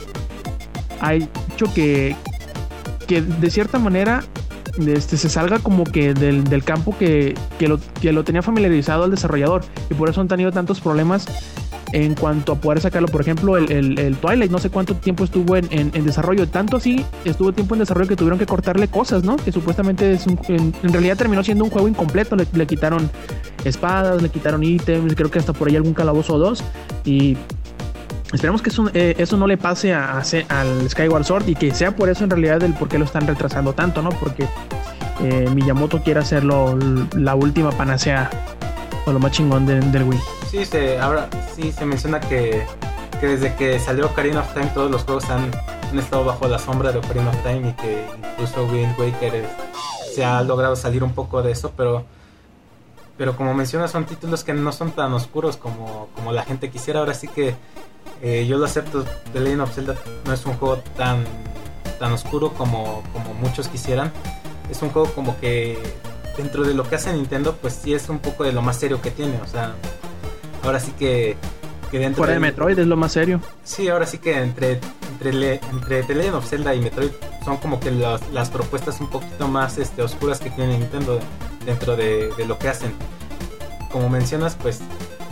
[1.00, 2.16] ha hecho que,
[3.06, 4.24] que de cierta manera
[4.78, 9.04] este, se salga como que del, del campo que, que, lo, que lo tenía familiarizado
[9.04, 11.26] al desarrollador y por eso han tenido tantos problemas
[11.95, 13.07] en cuanto a poder sacarlo.
[13.09, 16.49] Por ejemplo, el, Twilight, no sé cuánto tiempo estuvo en, desarrollo.
[16.49, 19.36] Tanto así estuvo tiempo en desarrollo que tuvieron que cortarle cosas, ¿no?
[19.36, 22.34] Que supuestamente es un, en, realidad terminó siendo un juego incompleto.
[22.36, 23.09] Le, quitaron
[23.64, 26.64] espadas, le quitaron ítems, creo que hasta por ahí algún calabozo o dos.
[27.05, 27.36] Y
[28.32, 32.09] esperemos que eso, eh, no le pase a, al Skyward Sword y que sea por
[32.09, 34.11] eso en realidad el por qué lo están retrasando tanto, ¿no?
[34.11, 34.49] Porque
[35.22, 36.76] eh, Miyamoto quiere hacerlo
[37.16, 38.30] la última panacea
[39.07, 40.43] o lo más chingón de, del Wii.
[40.55, 42.64] Sí, se, ahora sí se menciona que,
[43.18, 45.50] que, desde que salió Ocarina of Time todos los juegos han,
[45.90, 49.48] han, estado bajo la sombra de Ocarina of Time y que incluso Wind Waker
[50.14, 52.05] se ha logrado salir un poco de eso, pero
[53.16, 57.00] pero como mencionas son títulos que no son tan oscuros como, como la gente quisiera.
[57.00, 57.57] Ahora sí que
[58.22, 61.24] eh, yo lo acepto, The Legend of Zelda no es un juego tan,
[61.98, 64.12] tan oscuro como, como muchos quisieran.
[64.70, 65.82] Es un juego como que
[66.36, 69.02] dentro de lo que hace Nintendo, pues sí es un poco de lo más serio
[69.02, 69.40] que tiene.
[69.40, 69.74] O sea,
[70.64, 71.36] ahora sí que,
[71.90, 73.40] que dentro el de, Metroid es lo más serio.
[73.62, 74.80] Sí, ahora sí que entre
[75.14, 77.10] entre, le, entre The Legend of Zelda y Metroid
[77.44, 81.20] son como que las, las propuestas un poquito más este, oscuras que tiene Nintendo
[81.64, 82.92] dentro de, de lo que hacen.
[83.92, 84.80] Como mencionas, pues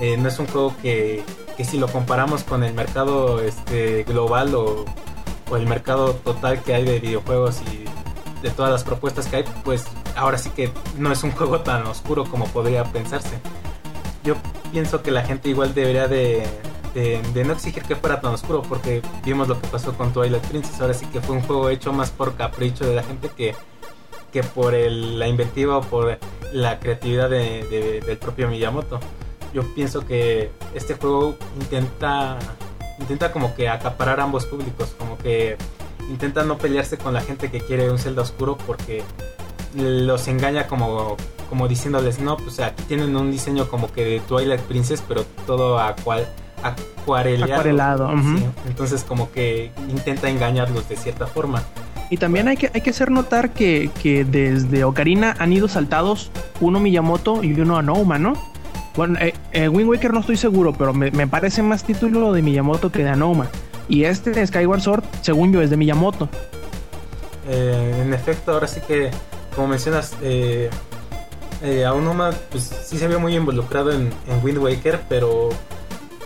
[0.00, 1.24] eh, no es un juego que,
[1.56, 4.84] que, si lo comparamos con el mercado este, global o,
[5.50, 7.84] o el mercado total que hay de videojuegos y
[8.42, 9.84] de todas las propuestas que hay, pues
[10.16, 13.38] ahora sí que no es un juego tan oscuro como podría pensarse.
[14.24, 14.36] Yo
[14.70, 16.46] pienso que la gente igual debería de,
[16.94, 20.80] de, no exigir que fuera tan oscuro, porque vimos lo que pasó con Twilight Princess.
[20.80, 23.54] Ahora sí que fue un juego hecho más por capricho de la gente que,
[24.32, 26.18] que por el, la inventiva o por
[26.52, 29.00] la creatividad de, del propio Miyamoto.
[29.52, 32.38] Yo pienso que este juego intenta
[32.98, 35.56] intenta como que acaparar ambos públicos, como que
[36.08, 39.02] intenta no pelearse con la gente que quiere un Zelda oscuro porque
[39.74, 41.16] los engaña como,
[41.52, 45.78] como diciéndoles, no, pues aquí tienen un diseño como que de Twilight Princess, pero todo
[45.78, 46.26] acual,
[46.62, 48.06] acuarelado.
[48.06, 48.38] Uh -huh.
[48.38, 48.44] ¿sí?
[48.66, 51.62] Entonces como que intenta engañarlos de cierta forma.
[52.08, 56.30] Y también hay que, hay que hacer notar que, que desde Ocarina han ido saltados
[56.58, 58.32] uno Miyamoto y uno Anouma, ¿no?
[58.96, 62.40] Bueno, eh, eh, Wind Waker no estoy seguro, pero me, me, parece más título de
[62.40, 63.48] Miyamoto que de Anouma.
[63.90, 66.30] Y este de Skyward Sword, según yo, es de Miyamoto.
[67.46, 69.10] Eh, en efecto, ahora sí que,
[69.54, 70.16] como mencionas,
[71.62, 75.50] eh, Aonuma pues, sí se vio muy involucrado en, en, Wind Waker, pero,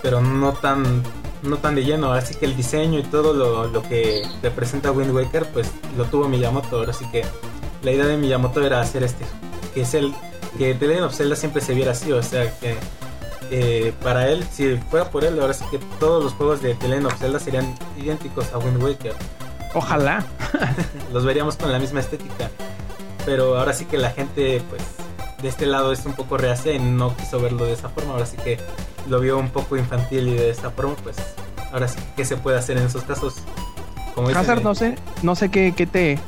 [0.02, 1.02] pero no tan
[1.42, 2.12] no tan de lleno.
[2.12, 6.28] Así que el diseño y todo lo, lo, que representa Wind Waker, pues lo tuvo
[6.28, 6.78] Miyamoto.
[6.78, 7.24] Ahora sí que
[7.82, 9.24] la idea de Miyamoto era hacer este,
[9.74, 10.14] que es el
[10.58, 12.76] que The Legend of Zelda siempre se viera así, o sea que
[13.50, 16.88] eh, para él, si fuera por él, ahora sí que todos los juegos de The
[16.88, 19.14] Legend of Zelda serían idénticos a Wind Waker.
[19.74, 20.24] Ojalá.
[21.12, 22.50] los veríamos con la misma estética.
[23.24, 24.82] Pero ahora sí que la gente, pues,
[25.42, 28.12] de este lado es un poco reacia y no quiso verlo de esa forma.
[28.12, 28.58] Ahora sí que
[29.08, 31.16] lo vio un poco infantil y de esa forma, pues,
[31.72, 33.36] ahora sí, ¿qué se puede hacer en esos casos?
[34.14, 36.18] Como Hazard, no sé, no sé qué, qué te...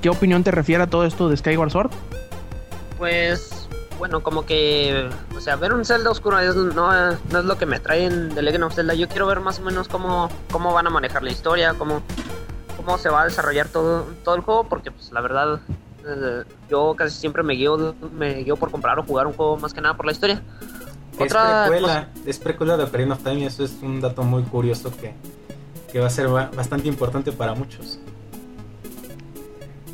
[0.00, 1.90] ¿Qué opinión te refiere a todo esto de Skyward Sword?
[2.98, 3.68] Pues,
[4.00, 7.66] bueno, como que, o sea, ver un Zelda oscuro es, no, no, es lo que
[7.66, 8.94] me trae en The Legend of Zelda.
[8.94, 12.02] Yo quiero ver más o menos cómo, cómo van a manejar la historia, cómo,
[12.76, 15.60] cómo se va a desarrollar todo, todo el juego, porque pues la verdad
[16.06, 19.72] eh, yo casi siempre me guío, me guío por comprar o jugar un juego más
[19.72, 20.42] que nada por la historia.
[21.12, 22.08] Es precuela, cosa...
[22.26, 25.14] es precuela de Ocarina of Time y eso es un dato muy curioso que,
[25.92, 27.98] que va a ser bastante importante para muchos.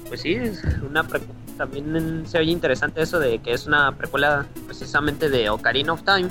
[0.09, 1.05] Pues sí, es una
[1.59, 6.31] también se oye interesante eso de que es una precuela precisamente de Ocarina of Time.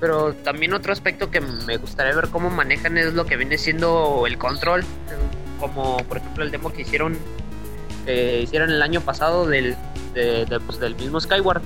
[0.00, 4.24] Pero también otro aspecto que me gustaría ver cómo manejan es lo que viene siendo
[4.26, 4.84] el control.
[5.58, 7.18] Como por ejemplo el demo que hicieron
[8.08, 9.76] que hicieron el año pasado del,
[10.14, 11.60] de, de, pues, del mismo Skyward.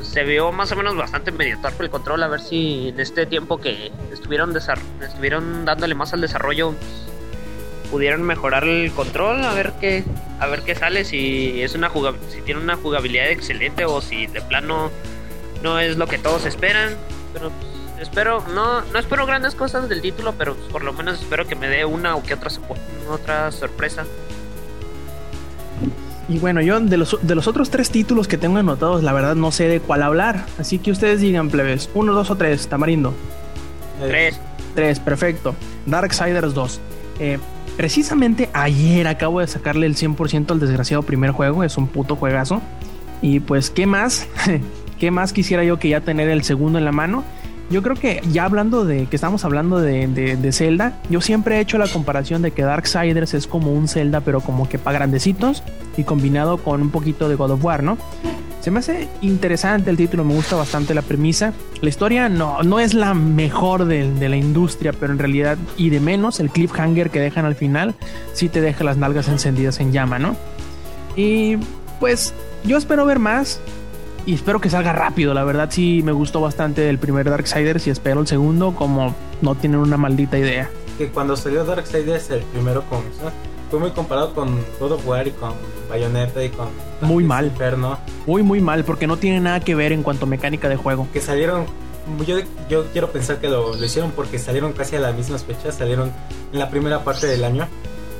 [0.00, 2.22] Se vio más o menos bastante medio torpe el control.
[2.22, 6.74] A ver si en este tiempo que estuvieron, estuvieron dándole más al desarrollo
[7.90, 10.04] pudieron mejorar el control, a ver qué,
[10.40, 11.90] a ver qué sale, si es una
[12.28, 14.90] si tiene una jugabilidad excelente o si de plano
[15.62, 16.94] no es lo que todos esperan,
[17.32, 21.46] pero pues, espero, no, no espero grandes cosas del título, pero por lo menos espero
[21.46, 22.50] que me dé una o que otra,
[23.08, 24.04] otra sorpresa.
[26.28, 29.34] Y bueno, yo de los, de los otros tres títulos que tengo anotados, la verdad
[29.34, 30.44] no sé de cuál hablar.
[30.58, 33.14] Así que ustedes digan, plebes, uno, dos o tres, Tamarindo.
[34.00, 34.38] Tres.
[34.74, 35.54] Tres, perfecto.
[35.86, 36.80] Darksiders 2.
[37.20, 37.38] Eh,
[37.76, 42.60] precisamente ayer acabo de sacarle el 100% al desgraciado primer juego, es un puto juegazo.
[43.22, 44.28] Y pues, ¿qué más?
[45.00, 47.24] ¿Qué más quisiera yo que ya tener el segundo en la mano?
[47.70, 51.60] Yo creo que ya hablando de que estamos hablando de, de, Zelda, yo siempre he
[51.60, 55.62] hecho la comparación de que Darksiders es como un Zelda, pero como que para grandecitos
[55.96, 57.98] y combinado con un poquito de God of War, ¿no?
[58.60, 61.52] Se me hace interesante el título, me gusta bastante la premisa.
[61.82, 65.90] La historia no, no es la mejor de, de, la industria, pero en realidad, y
[65.90, 67.94] de menos, el cliffhanger que dejan al final,
[68.32, 70.36] sí te deja las nalgas encendidas en llama, ¿no?
[71.16, 71.56] Y
[72.00, 72.32] pues
[72.64, 73.60] yo espero ver más
[74.28, 75.32] y espero que salga rápido.
[75.32, 79.54] La verdad sí me gustó bastante el primer Darksiders y espero el segundo como no
[79.54, 80.68] tienen una maldita idea.
[80.98, 83.00] Que cuando salió Darksiders el primero con,
[83.70, 85.54] fue muy comparado con God of War y con
[85.88, 86.68] Bayonetta y con
[87.00, 87.46] muy mal.
[87.46, 87.98] Inferno.
[88.26, 91.08] Muy muy mal porque no tiene nada que ver en cuanto a mecánica de juego.
[91.10, 91.64] Que salieron
[92.26, 92.36] yo,
[92.68, 96.12] yo quiero pensar que lo, lo hicieron porque salieron casi a las mismas fechas, salieron
[96.52, 97.66] en la primera parte del año.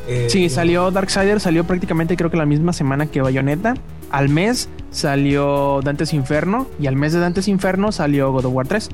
[0.06, 3.74] Eh, sí, salió Darksiders, salió prácticamente creo que la misma semana que Bayonetta.
[4.10, 8.66] Al mes salió Dantes Inferno y al mes de Dantes Inferno salió God of War
[8.66, 8.88] 3.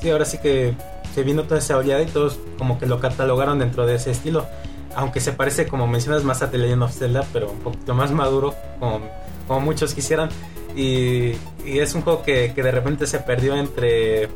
[0.00, 0.74] Sí, ahora sí que
[1.14, 4.46] se vino toda esa oleada y todos como que lo catalogaron dentro de ese estilo.
[4.94, 8.10] Aunque se parece, como mencionas, más a The Legend of Zelda, pero un poquito más
[8.10, 9.00] maduro, como,
[9.46, 10.28] como muchos quisieran.
[10.76, 11.32] Y,
[11.64, 14.28] y, es un juego que, que de repente se perdió entre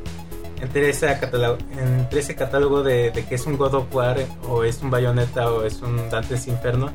[0.62, 4.16] entre ese catálogo, entre ese catálogo de, que es un God of War
[4.48, 6.90] o es un Bayonetta o es un Dante's Inferno.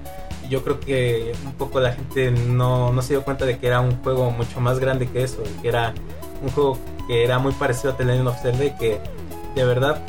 [0.49, 3.79] Yo creo que un poco la gente no, no se dio cuenta de que era
[3.81, 5.93] un juego mucho más grande que eso, que era
[6.41, 6.77] un juego
[7.07, 8.99] que era muy parecido a The Legend of Zelda y que
[9.55, 10.01] de verdad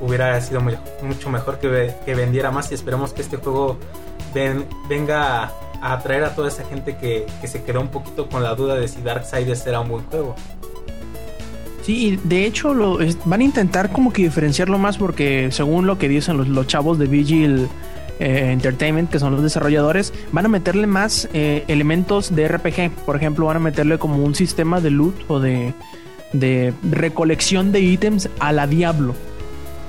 [0.00, 0.60] hubiera sido
[1.02, 3.78] mucho mejor que, que vendiera más y esperemos que este juego
[4.88, 8.54] venga a atraer a toda esa gente que, que se quedó un poquito con la
[8.54, 10.34] duda de si Darksiders era un buen juego.
[11.82, 16.08] Sí, de hecho lo, van a intentar como que diferenciarlo más porque según lo que
[16.08, 17.68] dicen los, chavos de Vigil
[18.18, 22.90] eh, Entertainment, que son los desarrolladores, van a meterle más eh, elementos de RPG.
[23.04, 25.74] Por ejemplo, van a meterle como un sistema de loot o de,
[26.32, 29.14] de recolección de ítems a la Diablo.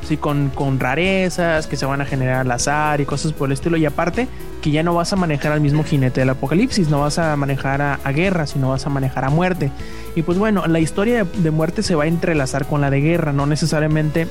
[0.07, 3.53] Sí, con, con rarezas que se van a generar al azar y cosas por el
[3.53, 3.75] estilo.
[3.75, 4.29] Y aparte,
[4.61, 7.81] que ya no vas a manejar al mismo jinete del apocalipsis, no vas a manejar
[7.81, 9.69] a, guerra, sino vas a manejar a muerte.
[10.15, 13.33] Y pues bueno, la historia de, muerte se va a entrelazar con la de guerra,
[13.33, 14.27] no necesariamente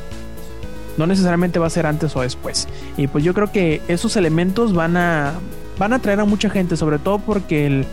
[0.96, 2.68] no necesariamente va a ser antes o después.
[2.96, 5.34] Y pues yo creo que esos elementos van a
[5.78, 7.86] van a atraer a mucha gente, sobre todo porque el,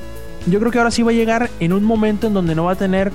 [0.48, 2.74] yo creo que ahora sí va a llegar en un momento en donde no va
[2.74, 3.12] a tener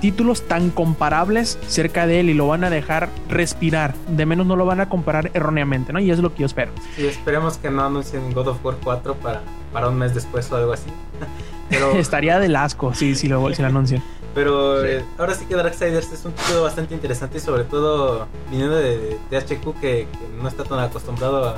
[0.00, 3.94] títulos tan comparables cerca de él y lo van a dejar respirar.
[4.08, 6.00] De menos no lo van a comparar erróneamente, ¿no?
[6.00, 6.72] Y es lo que yo espero.
[6.96, 9.42] Sí, esperemos que no anuncien God of War 4 para,
[9.72, 10.88] para un mes después o algo así.
[11.68, 11.92] Pero...
[11.92, 14.02] Estaría del asco, sí, sí lo, si lo anuncian.
[14.34, 18.76] Pero eh, ahora sí que Darksiders es un título bastante interesante y sobre todo viniendo
[18.76, 20.06] de, THQ que,
[20.40, 21.56] no está tan acostumbrado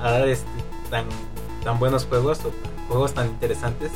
[0.00, 0.48] a, dar este,
[0.90, 1.06] tan,
[1.62, 2.52] tan buenos juegos o
[2.88, 3.92] juegos tan interesantes.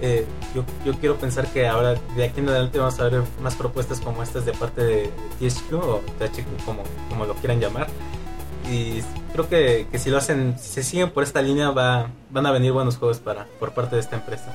[0.00, 3.56] Eh, yo, yo, quiero pensar que ahora de aquí en adelante vamos a ver más
[3.56, 5.10] propuestas como estas de parte de,
[5.40, 7.88] THQ o THQ como, como lo quieran llamar
[8.70, 12.46] y creo que, que, si lo hacen, si se siguen por esta línea va, van
[12.46, 14.54] a venir buenos juegos para, por parte de esta empresa.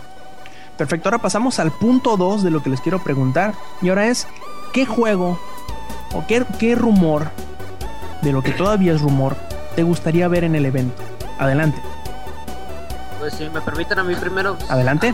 [0.78, 4.28] Perfecto, ahora pasamos al punto 2 de lo que les quiero preguntar y ahora es
[4.74, 5.40] ¿qué juego
[6.14, 7.30] o qué, qué rumor
[8.22, 9.36] de lo que todavía es rumor
[9.76, 11.02] te gustaría ver en el evento?
[11.38, 11.80] Adelante.
[13.20, 14.56] Pues si me permiten a mí primero.
[14.58, 15.14] Pues, Adelante.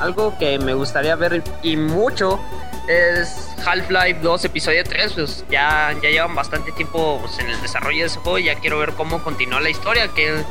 [0.00, 2.40] Algo, que me gustaría ver y mucho
[2.88, 5.12] es Half-Life 2 episodio 3.
[5.12, 8.56] Pues ya, ya llevan bastante tiempo pues, en el desarrollo de ese juego y ya
[8.56, 10.08] quiero ver cómo continúa la historia.
[10.08, 10.42] Qué,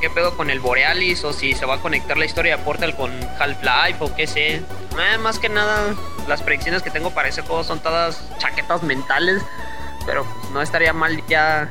[0.00, 2.94] qué pedo con el Borealis o si se va a conectar la historia de Portal
[2.96, 4.56] con Half-Life o qué sé.
[4.56, 5.94] Eh, más que nada,
[6.28, 9.42] las predicciones que tengo para ese juego son todas chaquetas mentales.
[10.06, 11.68] Pero pues, no estaría mal ya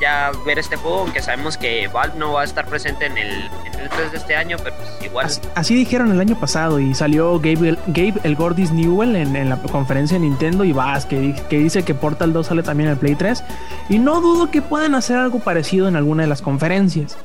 [0.00, 3.50] ya ver este juego, aunque sabemos que Valve no va a estar presente en el,
[3.96, 5.26] 3 de este año, pero pues igual.
[5.54, 10.18] Así, dijeron el año pasado y salió Gabe, Gabe el Gordis Newell en, la conferencia
[10.18, 13.14] de Nintendo y vas, que, que dice que Portal 2 sale también en el Play
[13.14, 13.44] 3
[13.90, 17.16] y no dudo que puedan hacer algo parecido en alguna de las conferencias.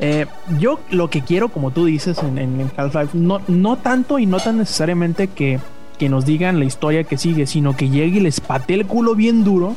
[0.00, 0.26] Eh,
[0.58, 4.58] yo lo que quiero, como tú dices en, Half-Life, no, no tanto y no tan
[4.58, 5.60] necesariamente que,
[5.98, 9.14] que nos digan la historia que sigue, sino que llegue y les patee el culo
[9.14, 9.76] bien duro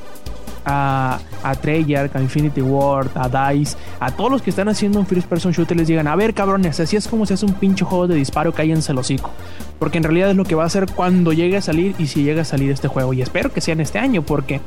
[0.65, 5.05] a, a Treyarch, a Infinity Ward, a DICE, a todos los que están haciendo un
[5.05, 7.86] first person shooter les digan, a ver cabrones, así es como se hace un pinche
[7.86, 9.32] juego de disparo, cállense el hocico.
[9.80, 12.24] Porque en realidad es lo que va a hacer cuando llegue a salir y si
[12.24, 13.13] llega a salir este juego.
[13.13, 14.59] Y espero que sea en este año porque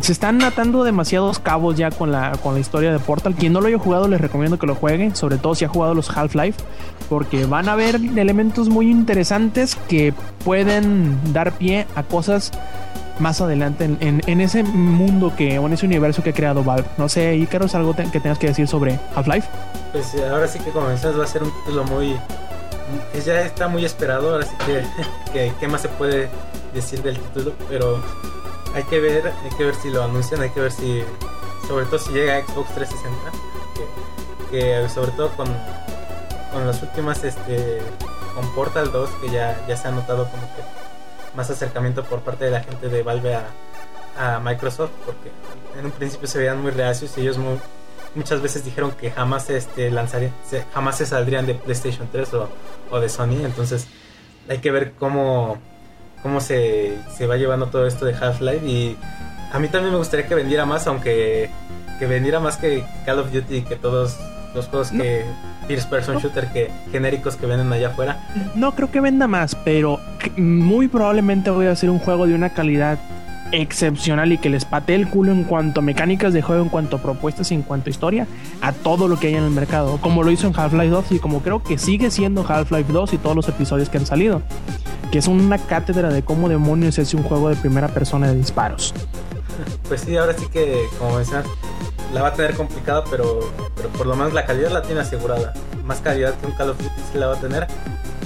[0.00, 3.34] se están atando demasiados cabos ya con la, con la historia de Portal.
[3.34, 5.94] Quien no lo haya jugado les recomiendo que lo juegue, sobre todo si ha jugado
[5.94, 6.58] los Half-Life,
[7.08, 10.12] porque van a haber elementos muy interesantes que
[10.44, 12.50] pueden dar pie a cosas
[13.20, 16.86] más adelante en, en- ese mundo que, o en ese universo que ha creado Valve.
[16.98, 19.48] No sé, Ícaro, ¿es algo que tengas que decir sobre Half-Life?
[19.92, 22.16] Pues eh, ahora sí que como mencionas va a ser un título muy...
[23.24, 24.82] ya está muy esperado, ahora sí que,
[25.32, 26.28] que qué más se puede
[26.74, 28.02] decir del título, pero
[28.74, 31.02] hay que ver, hay que ver si lo anuncian, hay que ver si,
[31.68, 33.32] sobre todo si llega a Xbox 360,
[34.50, 35.46] que, sobre todo con,
[36.52, 37.80] con las últimas, este,
[38.34, 40.62] con Portal 2, que ya, ya se ha notado como que
[41.36, 43.46] más acercamiento por parte de la gente de Valve a,
[44.18, 45.30] a Microsoft, porque
[45.78, 47.58] en un principio se veían muy reacios y ellos muy,
[48.16, 50.32] muchas veces dijeron que jamás este lanzarían,
[50.72, 52.48] jamás se saldrían de PlayStation 3 o,
[52.90, 53.86] o de Sony, entonces
[54.48, 55.58] hay que ver cómo,
[56.24, 58.96] cómo se, se va llevando todo esto de Half-Life y
[59.52, 61.50] a mí también me gustaría que vendiera más, aunque
[61.98, 64.18] que vendiera más que Call of Duty y que todos
[64.54, 65.22] los juegos que
[65.68, 68.26] first person shooter que genéricos que venden allá afuera.
[68.54, 70.00] No creo que venda más, pero
[70.38, 72.98] muy probablemente voy a hacer un juego de una calidad
[73.52, 76.96] excepcional y que les patee el culo en cuanto a mecánicas de juego, en cuanto
[76.96, 78.26] a propuestas y en cuanto a historia,
[78.60, 81.18] a todo lo que hay en el mercado, como lo hizo en Half-Life 2 y
[81.18, 84.42] como creo que sigue siendo Half-Life 2 y todos los episodios que han salido,
[85.10, 88.94] que es una cátedra de cómo demonios es un juego de primera persona de disparos.
[89.88, 91.46] Pues sí, ahora sí que, como mencionas,
[92.12, 93.40] la va a tener complicada, pero,
[93.76, 95.52] pero por lo menos la calidad la tiene asegurada.
[95.84, 97.66] Más calidad que un Call of Duty sí la va a tener.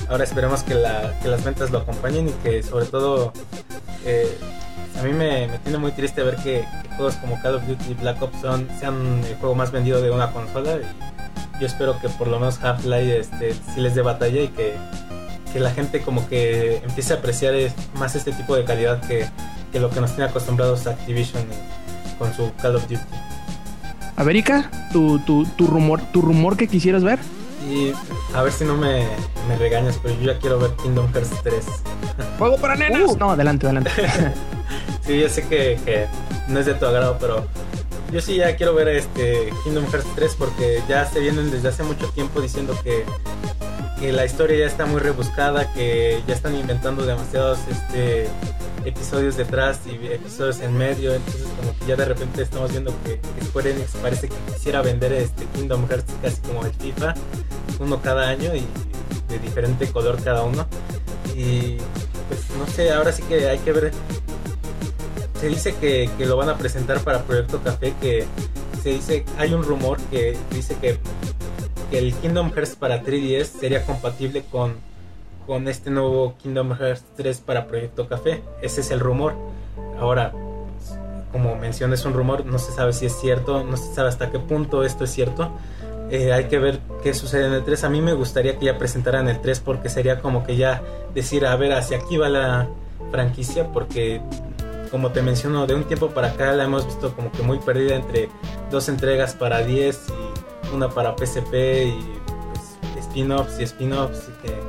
[0.09, 3.33] Ahora esperemos que, la, que las ventas lo acompañen y que sobre todo
[4.05, 4.39] eh,
[4.99, 6.65] a mí me, me tiene muy triste ver que,
[6.97, 10.11] juegos como Call of Duty y Black Ops son, sean el juego más vendido de
[10.11, 10.77] una consola.
[10.77, 14.75] Y yo espero que por lo menos Half-Life este, sí les dé batalla y que,
[15.53, 17.55] que la gente como que empiece a apreciar
[17.95, 19.27] más este tipo de calidad que,
[19.73, 23.01] que lo que nos tiene acostumbrados Activision y- con su Call of Duty.
[24.17, 27.21] A ver, Ica, tu, tu, tu rumor, tu rumor que quisieras ver.
[27.69, 27.93] Y
[28.35, 29.07] a ver si no me,
[29.47, 31.65] me regañas, pero yo ya quiero ver Kingdom Hearts 3.
[32.39, 33.17] Juego para nenas.
[33.17, 33.91] no, adelante, adelante.
[35.03, 36.07] Sí, yo sé que, que
[36.49, 37.47] no es de tu agrado, pero
[38.13, 41.83] yo sí ya quiero ver este Kingdom Hearts 3 porque ya se vienen desde hace
[41.83, 43.07] mucho tiempo diciendo que,
[43.99, 48.29] que la historia ya está muy rebuscada, que ya están inventando demasiados este
[48.89, 53.21] episodios detrás y episodios en medio, entonces como que ya de repente estamos viendo que,
[53.45, 57.15] Square Enix parece que quisiera vender este Kingdom Hearts casi como el FIFA,
[57.81, 58.65] uno cada año y
[59.29, 60.67] de diferente color cada uno.
[61.37, 61.77] Y
[62.29, 63.93] pues no sé, ahora sí que hay que ver
[65.41, 68.25] se dice que, que lo van a presentar para Proyecto Café, que
[68.83, 70.99] se dice, hay un rumor que dice que,
[71.91, 74.75] que el Kingdom Hearts para 3DS sería compatible con,
[75.49, 78.43] con este nuevo Kingdom Hearts 3 para Proyecto Café.
[78.61, 79.35] Ese es el rumor.
[79.99, 80.35] Ahora,
[81.33, 84.31] como mencioné, es un rumor, no se sabe si es cierto, no se sabe hasta
[84.31, 85.51] qué punto esto es cierto.
[86.11, 87.83] Eh, hay que ver qué sucede en el 3.
[87.85, 90.83] A mí me gustaría que ya presentaran el 3 porque sería como que ya
[91.15, 92.69] decir, a ver, hacia aquí va la
[93.11, 94.21] franquicia porque
[94.91, 97.95] como te menciono, de un tiempo para acá la hemos visto como que muy perdida
[97.95, 98.29] entre
[98.71, 101.55] dos entregas para 10 y una para PSP
[101.87, 101.99] y
[102.53, 104.68] pues, spin-offs y spin-offs y que,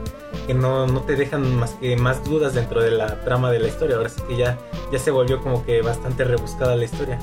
[0.49, 3.67] que no, no te dejan más que más dudas dentro de la trama de la
[3.67, 3.97] historia.
[3.97, 4.57] Ahora sí que ya,
[4.91, 7.19] ya se volvió como que bastante rebuscada la historia.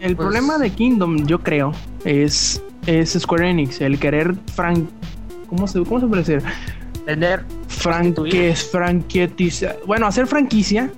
[0.00, 1.72] El Pues- problema de Kingdom, yo creo,
[2.06, 4.88] es, es Square Enix, el querer fran...
[5.50, 6.42] ¿Cómo se, cómo se puede decir?
[7.04, 9.74] Tener Franques, franquetiza...
[9.86, 10.90] Bueno, hacer franquicia,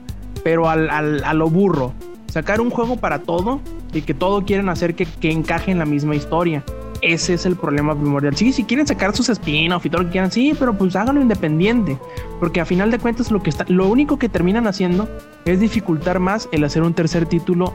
[0.44, 1.94] pero al, al- a lo burro.
[2.28, 3.60] Sacar un juego para todo
[3.92, 6.62] y que todo quieren hacer que, que encaje en la misma historia.
[7.02, 8.36] Ese es el problema primordial.
[8.36, 11.20] Sí, si quieren sacar sus spin-off y todo lo que quieran, sí, pero pues háganlo
[11.20, 11.98] independiente.
[12.38, 15.08] Porque a final de cuentas lo que está, lo único que terminan haciendo
[15.44, 17.74] es dificultar más el hacer un tercer título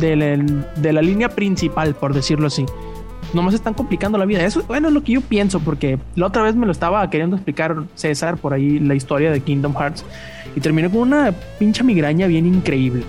[0.00, 0.16] de
[0.92, 2.66] la, línea principal, por decirlo así.
[3.32, 4.44] Nomás están complicando la vida.
[4.44, 7.36] Eso, bueno, es lo que yo pienso, porque la otra vez me lo estaba queriendo
[7.36, 10.04] explicar César por ahí la historia de Kingdom Hearts
[10.56, 13.04] y terminó con una pincha migraña bien increíble.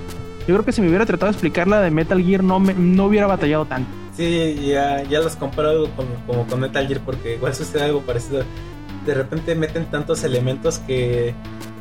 [0.47, 2.75] Yo creo que si me hubiera tratado de explicar la de Metal Gear no, me,
[2.75, 4.04] no hubiera batallado tanto.
[4.15, 8.43] Sí, ya, ya los comparado con, como con Metal Gear porque igual sucede algo parecido.
[9.05, 11.33] De repente meten tantos elementos que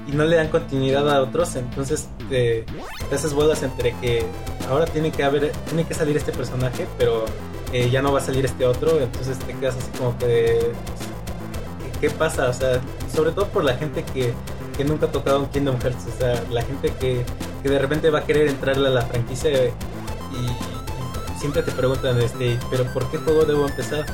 [0.06, 2.66] y no le dan continuidad a otros, entonces te,
[3.10, 4.22] haces bolas entre que
[4.68, 7.24] ahora tiene que haber, tiene que salir este personaje, pero
[7.72, 10.72] eh, ya no va a salir este otro, entonces te quedas así como que
[12.02, 12.50] ¿qué pasa?
[12.50, 12.82] O sea,
[13.14, 14.34] sobre todo por la gente que
[14.76, 16.06] que nunca ha tocado un Kingdom Hearts.
[16.14, 17.24] O sea, la gente que,
[17.62, 20.73] que de repente va a querer entrarle a la franquicia y, y
[21.44, 24.06] siempre te preguntan, este, pero ¿por qué juego debo empezar?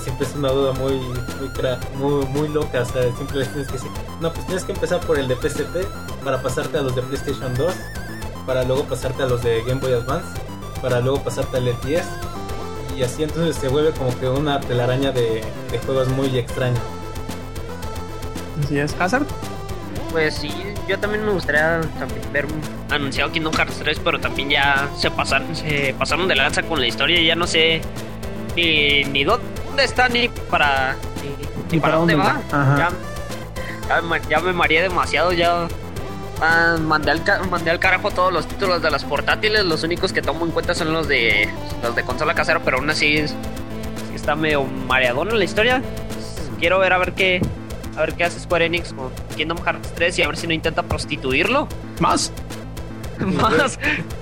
[0.00, 1.00] Siempre es una duda muy,
[1.96, 2.82] muy, muy, loca.
[2.82, 5.84] O sea, siempre tienes que decir, no, pues tienes que empezar por el de PSP
[6.22, 7.74] para pasarte a los de PlayStation 2,
[8.46, 10.28] para luego pasarte a los de Game Boy Advance,
[10.80, 12.04] para luego pasarte al 10
[12.96, 16.78] y así entonces se vuelve como que una telaraña de, de juegos muy extraños.
[18.62, 18.94] Así es.
[19.00, 19.26] Hazard.
[20.10, 20.50] Pues sí,
[20.88, 22.60] yo también me gustaría también ver un
[22.92, 26.86] anunciado Kingdom Hearts 3, pero también ya se pasaron, se pasaron de lanza con la
[26.86, 27.82] historia y ya no sé
[28.56, 29.44] ni, ni dónde
[29.84, 32.40] está ni para ni, ni para dónde va.
[32.78, 32.88] Ya,
[33.88, 35.68] ya me, ya me mareé demasiado, ya
[36.40, 40.22] ah, mandé, al, mandé al carajo todos los títulos de las portátiles, los únicos que
[40.22, 41.48] tomo en cuenta son los de
[41.82, 43.34] los de consola casera, pero aún así es-
[44.14, 45.82] está medio mareadona la historia.
[46.58, 47.40] Quiero ver a ver qué
[47.98, 50.52] a ver qué hace Square Enix con Kingdom Hearts 3 y a ver si no
[50.52, 51.68] intenta prostituirlo.
[52.00, 52.32] Más.
[53.18, 53.78] Más.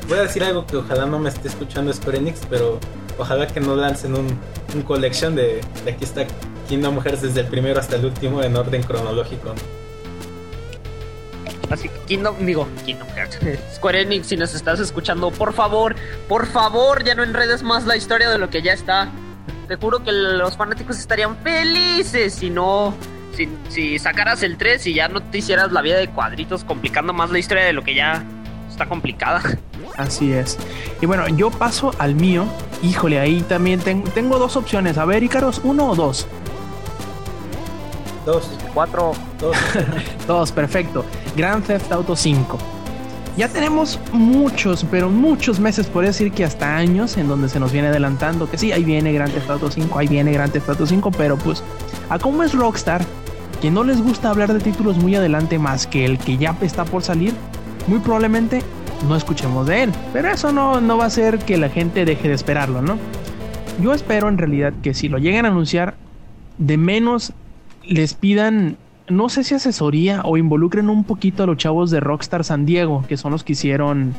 [0.08, 2.80] Voy a decir algo que ojalá no me esté escuchando Square Enix, pero
[3.18, 4.38] ojalá que no lancen un,
[4.74, 6.26] un collection de, de aquí está
[6.68, 9.54] Kingdom Hearts desde el primero hasta el último en orden cronológico.
[11.70, 13.38] Así que Kingdom, digo, Kingdom Hearts.
[13.74, 15.94] Square Enix, si nos estás escuchando, por favor,
[16.28, 19.10] por favor, ya no enredes más la historia de lo que ya está.
[19.68, 22.94] Te juro que los fanáticos estarían felices si no.
[23.36, 27.12] Si, si sacaras el 3 y ya no te hicieras la vida de cuadritos complicando
[27.12, 28.24] más la historia de lo que ya
[28.70, 29.42] está complicada.
[29.96, 30.58] Así es.
[31.00, 32.46] Y bueno, yo paso al mío.
[32.82, 34.98] Híjole, ahí también ten- tengo dos opciones.
[34.98, 36.26] A ver, Icaros, uno o dos.
[38.24, 39.12] Dos, 4.
[39.38, 39.56] dos.
[40.26, 41.04] Dos, perfecto.
[41.36, 42.58] Grand Theft Auto 5.
[43.36, 47.70] Ya tenemos muchos, pero muchos meses, por decir que hasta años, en donde se nos
[47.70, 50.86] viene adelantando que sí, ahí viene Grand Theft Auto 5, ahí viene Grand Theft Auto
[50.86, 51.62] 5, pero pues,
[52.08, 53.04] a cómo es Rockstar,
[53.60, 56.84] que no les gusta hablar de títulos muy adelante más que el que ya está
[56.84, 57.34] por salir,
[57.86, 58.62] muy probablemente
[59.08, 59.92] no escuchemos de él.
[60.12, 62.98] Pero eso no, no va a hacer que la gente deje de esperarlo, ¿no?
[63.80, 65.94] Yo espero en realidad que si lo lleguen a anunciar,
[66.58, 67.32] de menos
[67.84, 68.76] les pidan,
[69.08, 73.04] no sé si asesoría o involucren un poquito a los chavos de Rockstar San Diego,
[73.06, 74.14] que son los que hicieron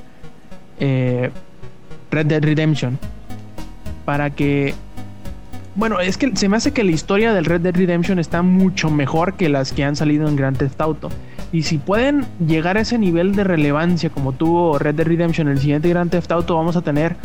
[0.79, 1.31] eh,
[2.11, 2.99] Red Dead Redemption.
[4.05, 4.73] Para que...
[5.77, 8.89] Bueno, es que se me hace que la historia del Red Dead Redemption está mucho
[8.89, 11.09] mejor que las que han salido en Grand Theft Auto.
[11.51, 15.59] Y si pueden llegar a ese nivel de relevancia como tuvo Red Dead Redemption, el
[15.59, 17.15] siguiente Grand Theft Auto, vamos a tener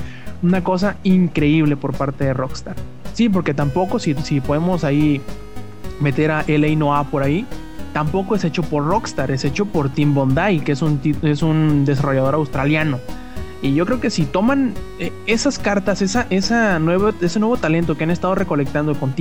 [0.42, 2.76] una cosa increíble por parte de Rockstar.
[3.14, 5.22] Sí, porque tampoco si, si podemos ahí
[6.00, 7.46] meter a LA Noah por ahí,
[7.94, 11.86] tampoco es hecho por Rockstar, es hecho por Tim Bondi, que es un, es un
[11.86, 12.98] desarrollador australiano.
[13.62, 17.96] Y yo creo que si toman eh, esas cartas, esa, esa nuevo, ese nuevo talento
[17.96, 19.14] que han estado recolectando con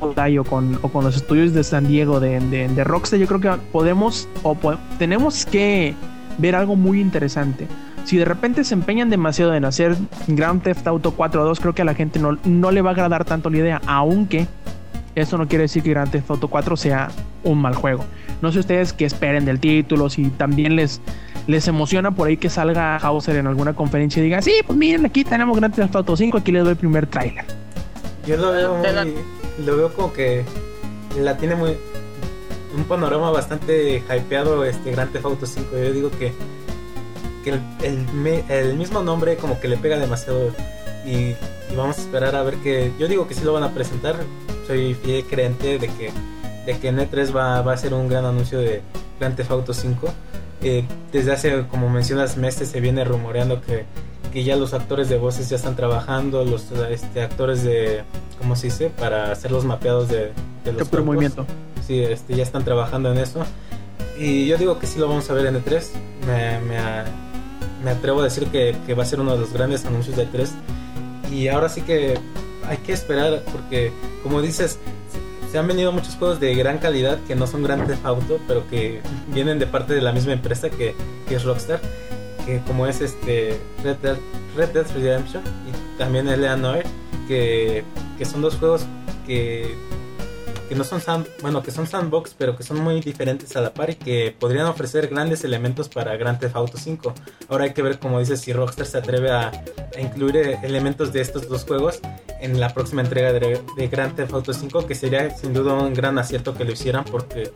[0.00, 3.40] Bondi o con, o con los estudios de San Diego de, de- Rockstar, yo creo
[3.40, 4.56] que podemos o
[4.98, 5.94] tenemos que
[6.38, 7.66] ver algo muy interesante.
[8.04, 9.96] Si de repente se empeñan demasiado en hacer
[10.28, 12.92] Grand Theft Auto 4 2, creo que a la gente no, no le va a
[12.92, 14.46] agradar tanto la idea, aunque
[15.14, 17.08] eso no quiere decir que Grand Theft Auto 4 sea
[17.42, 18.04] un mal juego.
[18.42, 21.00] No sé ustedes qué esperen del título, si también les,
[21.46, 25.04] les emociona por ahí que salga Hauser en alguna conferencia y diga, sí, pues miren,
[25.06, 27.44] aquí tenemos Grand Theft Auto 5, aquí les doy el primer tráiler.
[28.26, 28.74] Yo lo veo
[29.04, 29.14] muy,
[29.66, 30.44] lo veo como que
[31.20, 31.76] la tiene muy
[32.76, 35.68] un panorama bastante hypeado este Grand Theft Auto 5.
[35.72, 36.32] Yo digo que,
[37.44, 40.50] que el, el me- el mismo nombre como que le pega demasiado
[41.06, 41.36] y, y
[41.76, 44.16] vamos a esperar a ver que yo digo que sí lo van a presentar.
[44.66, 46.10] Soy fiel creyente de que
[46.64, 48.80] de que en E3 va, va a ser un gran anuncio de
[49.20, 50.08] Grand Theft Auto 5.
[50.62, 53.84] Eh, desde hace, como mencionas, meses se viene rumoreando que,
[54.32, 58.02] que ya los actores de voces ya están trabajando, los este, actores de,
[58.38, 58.90] ¿cómo se dice?
[58.90, 60.32] Para hacer los mapeados de,
[60.64, 61.04] de los cuerpos.
[61.04, 61.46] movimiento.
[61.86, 63.44] Sí, este, ya están trabajando en eso.
[64.18, 65.82] Y yo digo que sí lo vamos a ver en E3.
[66.26, 66.78] Me, me,
[67.84, 70.26] me atrevo a decir que, que va a ser uno de los grandes anuncios de
[70.26, 70.48] E3.
[71.30, 72.18] Y ahora sí que
[72.66, 73.92] hay que esperar porque,
[74.22, 74.78] como dices,
[75.54, 78.68] se- han venido muchos juegos de gran calidad que no son Grand Theft Auto, pero
[78.68, 80.94] que vienen de parte de la misma empresa que,
[81.30, 81.80] es Rockstar,
[82.46, 84.16] que como es este Red Dead,
[84.56, 86.82] Red Dead Redemption y también Eleanor,
[87.28, 87.84] que,
[88.18, 88.84] que son dos juegos
[89.26, 89.74] que
[90.68, 91.02] que no son
[91.42, 94.64] bueno que son sandbox pero que son muy diferentes a la par y que podrían
[94.64, 97.12] ofrecer grandes elementos para Grand Theft Auto 5
[97.50, 101.12] ahora hay que ver como dices si Rockstar se atreve a, a incluir eh, elementos
[101.12, 102.00] de estos dos juegos
[102.44, 105.94] en la próxima entrega de, de Grand Theft Auto 5 que sería sin duda un
[105.94, 107.50] gran acierto que lo hicieran porque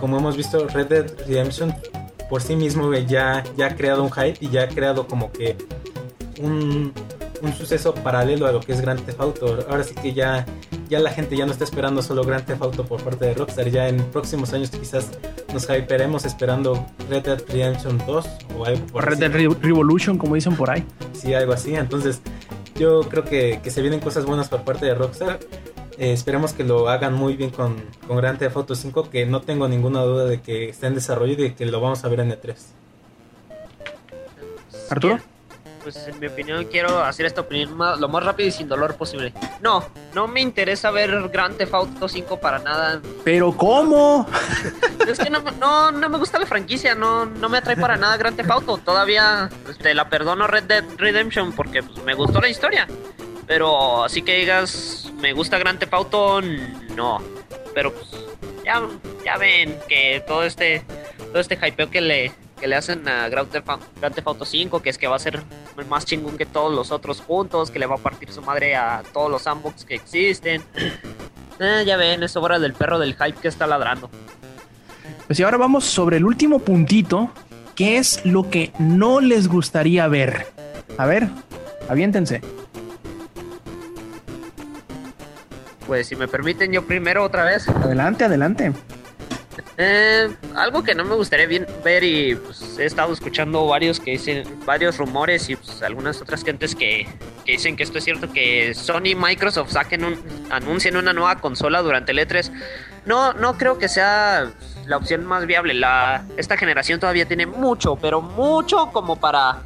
[0.00, 1.74] como hemos visto Red Dead Redemption
[2.28, 5.56] por sí mismo ya, ya ha creado un hype y ya ha creado como que
[6.40, 6.92] un,
[7.42, 9.66] un suceso paralelo a lo que es Grand Theft Auto.
[9.68, 10.46] Ahora sí que ya,
[10.88, 13.68] ya la gente ya no está esperando solo Grand Theft Auto por parte de Rockstar.
[13.68, 15.10] Ya en próximos años quizás
[15.52, 18.26] nos hyperemos esperando Red Dead Redemption 2
[18.58, 20.84] o algo por Red Dead Revolution, como dicen por ahí.
[21.12, 21.74] Sí, algo así.
[21.74, 22.22] Entonces,
[22.76, 25.40] yo creo que, que se vienen cosas buenas por parte de Rockstar.
[25.98, 29.42] Eh, esperemos que lo hagan muy bien con, con Grand Theft Auto 5, que no
[29.42, 32.20] tengo ninguna duda de que está en desarrollo y de que lo vamos a ver
[32.20, 32.54] en E3.
[34.90, 35.31] Arturo
[35.82, 39.32] pues en mi opinión quiero hacer esta opinión lo más rápido y sin dolor posible.
[39.60, 43.00] No, no me interesa ver Grand Theft Auto 5 para nada.
[43.24, 44.26] ¿Pero cómo?
[45.06, 45.42] Es que no,
[45.90, 48.76] no, me gusta la franquicia, no, no me atrae para nada Grand Theft Auto.
[48.78, 52.86] Todavía este, la perdono Red Dead Redemption porque pues, me gustó la historia.
[53.46, 57.20] Pero así que digas, me gusta Grand Theft Auto, no.
[57.74, 58.06] Pero pues
[58.64, 58.82] ya,
[59.24, 60.84] ya ven que todo este,
[61.30, 62.32] todo este hypeo que le,
[62.62, 65.42] que le hacen a Grand Theft, Auto 5, que es que va a ser
[65.88, 69.02] más chingón que todos los otros juntos, que le va a partir su madre a
[69.12, 70.62] todos los sandbox que existen.
[71.60, 74.10] Eh, ya ven, es obra del perro del hype que está ladrando.
[75.26, 77.30] Pues y ahora vamos sobre el último puntito,
[77.76, 80.46] que es lo que no les gustaría ver.
[80.98, 81.28] A ver,
[81.88, 82.40] aviéntense.
[85.86, 87.68] Pues si me permiten yo primero otra vez.
[87.68, 88.72] Adelante, adelante.
[89.78, 91.46] Eh, algo que no me gustaría
[91.82, 96.44] ver y pues, he estado escuchando varios que dicen varios rumores y pues, algunas otras
[96.44, 97.08] gentes que,
[97.46, 100.20] dicen que esto es cierto que Sony y Microsoft saquen un
[100.50, 102.52] anuncien una nueva consola durante el E3.
[103.06, 104.52] No no creo que sea
[104.86, 105.72] la opción más viable.
[105.72, 109.62] La esta generación todavía tiene mucho, pero mucho como para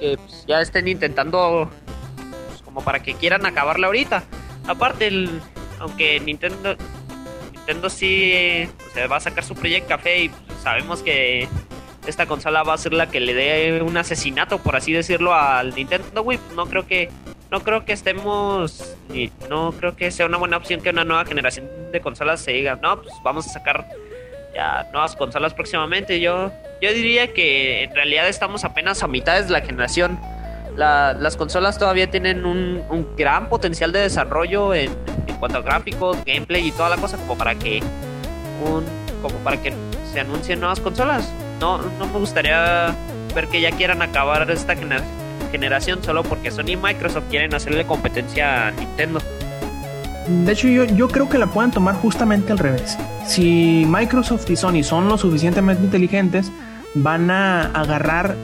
[0.00, 1.70] que pues, ya estén intentando
[2.48, 4.24] pues, como para que quieran acabarla ahorita.
[4.66, 5.42] Aparte el
[5.80, 6.76] aunque Nintendo
[7.60, 8.68] Nintendo sí
[9.10, 10.30] va a sacar su Project Café y
[10.62, 11.48] sabemos que
[12.06, 15.74] esta consola va a ser la que le dé un asesinato, por así decirlo, al
[15.74, 16.38] Nintendo Wii.
[16.56, 17.10] No creo que
[17.50, 18.96] no creo que estemos
[19.48, 22.76] no creo que sea una buena opción que una nueva generación de consolas se diga,
[22.76, 23.86] no, pues vamos a sacar
[24.54, 26.20] ya nuevas consolas próximamente.
[26.20, 26.50] Yo
[26.80, 30.18] yo diría que en realidad estamos apenas a mitad de la generación.
[30.76, 34.90] Las consolas todavía tienen un, gran potencial de desarrollo en,
[35.38, 37.82] cuanto a gráficos, gameplay y toda la cosa, como para que
[39.22, 39.72] como para que
[40.12, 41.32] se anuncien nuevas consolas.
[41.60, 42.94] No, no me gustaría
[43.34, 44.74] ver que ya quieran acabar esta
[45.50, 49.20] generación solo porque Sony y Microsoft quieren hacerle competencia a Nintendo.
[50.26, 52.96] De hecho, yo, yo creo que la pueden tomar justamente al revés.
[53.26, 56.52] Si Microsoft y Sony son lo suficientemente inteligentes,
[56.94, 58.36] van a agarrar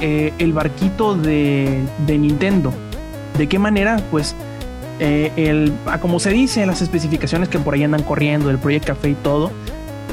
[0.00, 2.72] eh, el barquito de, Nintendo.
[3.36, 4.00] ¿De qué manera?
[4.10, 4.34] Pues
[5.00, 9.10] eh, el, como se dice, las especificaciones que por ahí andan corriendo, el Project Café
[9.10, 9.52] y todo,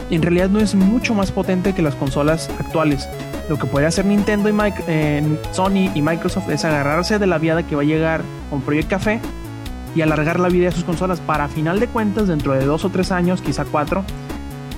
[0.10, 3.10] en realidad no es mucho más potente que las consolas actuales.
[3.50, 7.64] Lo que puede hacer Nintendo y eh, Sony y Microsoft es agarrarse de la viada
[7.64, 9.20] que va a llegar con Project Café
[9.96, 12.86] y alargar la vida de sus consolas para, a final de cuentas, dentro de dos
[12.86, 14.04] o tres años, quizá cuatro,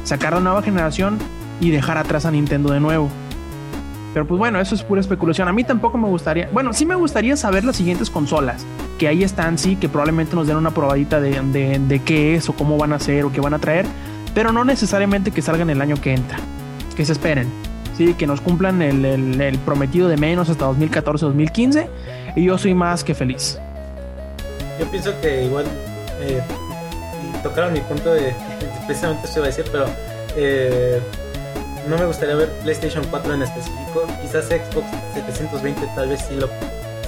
[0.04, 1.18] sacar la nueva generación
[1.60, 3.10] y dejar atrás a Nintendo de nuevo.
[4.18, 5.48] Pero pues bueno, eso es pura especulación.
[5.48, 6.50] A mí tampoco me gustaría.
[6.52, 8.66] Bueno, sí me gustaría saber las siguientes consolas.
[8.98, 12.54] Que ahí están, sí, que probablemente nos den una probadita de, de, qué es o
[12.54, 13.86] cómo van a ser o qué van a traer.
[14.34, 16.40] Pero no necesariamente que salgan el año que entra.
[16.96, 17.48] Que se esperen.
[17.96, 21.88] Sí, que nos cumplan el, el, prometido de menos hasta 2014-2015.
[22.38, 23.60] Y yo soy más que feliz.
[24.80, 25.66] Yo pienso que igual
[26.22, 26.42] eh,
[27.44, 28.34] tocaron mi punto de.
[28.88, 29.86] Precisamente eso iba a decir, pero.
[30.36, 31.00] Eh,
[31.88, 34.06] no me gustaría ver PlayStation 4 en específico.
[34.22, 36.50] Quizás Xbox 720 tal vez sí lo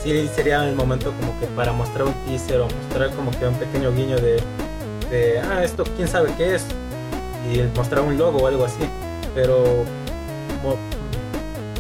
[0.02, 3.56] sí sería el momento como que para mostrar un teaser o mostrar como que un
[3.56, 4.42] pequeño guiño de,
[5.42, 6.66] ah, esto quién sabe qué es
[7.52, 8.90] y mostrar un logo o algo así.
[9.36, 9.84] Pero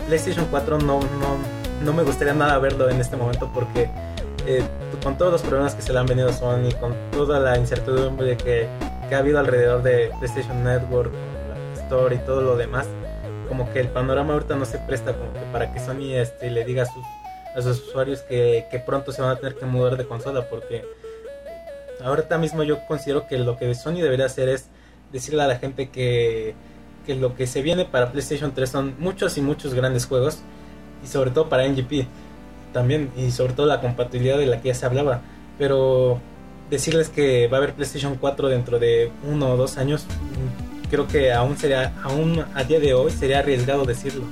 [0.07, 1.37] PlayStation 4 no, no,
[1.83, 3.89] no me gustaría nada verlo en este momento porque
[4.45, 4.63] eh,
[5.03, 8.35] con todos los problemas que se le han venido a Sony, con toda la incertidumbre
[8.35, 8.67] que,
[9.07, 11.11] que ha habido alrededor de PlayStation Network,
[11.89, 12.87] y todo lo demás,
[13.47, 16.63] como que el panorama ahorita no se presta como que para que Sony este, le
[16.63, 17.03] diga a sus,
[17.55, 20.85] a sus usuarios que, que, pronto se van a tener que mudar de consola porque
[22.03, 24.67] ahorita mismo yo considero que lo que Sony debería hacer es
[25.11, 26.53] decirle a la gente que,
[27.07, 30.39] que lo que se viene para PlayStation 3 son muchos y muchos grandes juegos
[31.03, 32.07] y sobre todo para NGP
[32.71, 35.21] también y sobre todo la compatibilidad de la que ya se hablaba.
[35.57, 36.19] Pero
[36.69, 40.05] decirles que va a haber PlayStation 4 dentro de uno o dos años
[40.89, 44.23] creo que aún sería, aún a día de hoy sería arriesgado decirlo.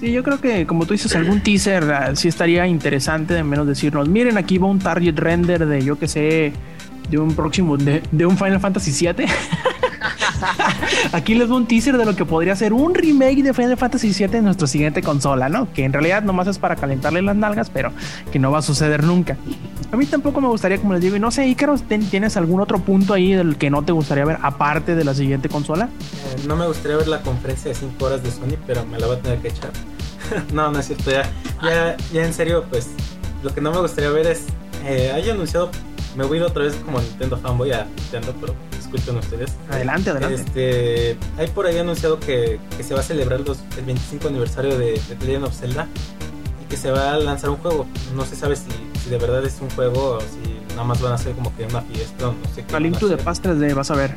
[0.00, 3.68] Sí, yo creo que como tú dices, algún teaser uh, sí estaría interesante de menos
[3.68, 6.52] decirnos, miren, aquí va un target render de yo que sé,
[7.08, 9.26] de un próximo, de, un Final Fantasy VII.
[11.12, 14.12] Aquí les doy un teaser de lo que podría ser un remake de Final Fantasy
[14.12, 15.72] VII en nuestra siguiente consola, ¿no?
[15.72, 17.92] Que en realidad nomás es para calentarle las nalgas, pero
[18.30, 19.36] que no va a suceder nunca.
[19.90, 22.78] A mí tampoco me gustaría, como les digo, y no sé, Ícaro, ¿tienes algún otro
[22.78, 25.86] punto ahí del que no te gustaría ver aparte de la siguiente consola?
[25.86, 29.06] Eh, no me gustaría ver la conferencia de 5 horas de Sony, pero me la
[29.06, 29.70] voy a tener que echar.
[30.52, 31.30] no, no es cierto, ya,
[31.62, 32.90] ya, ya en serio, pues
[33.42, 34.46] lo que no me gustaría ver es,
[34.86, 35.70] eh, haya anunciado,
[36.16, 38.54] me voy a ir otra vez como Nintendo fanboy a Nintendo, pero
[38.96, 39.52] escuchen ustedes.
[39.70, 40.40] Adelante, adelante.
[40.40, 44.78] Este, hay por ahí anunciado que, que se va a celebrar los, el 25 aniversario
[44.78, 45.86] de, de Legend of Zelda
[46.62, 47.86] y que se va a lanzar un juego.
[48.14, 48.64] No se sabe si,
[49.02, 51.64] si de verdad es un juego o si nada más van a ser como que
[51.64, 52.90] una fiesta no sé qué.
[52.98, 54.14] To the Past 3D, vas a ver.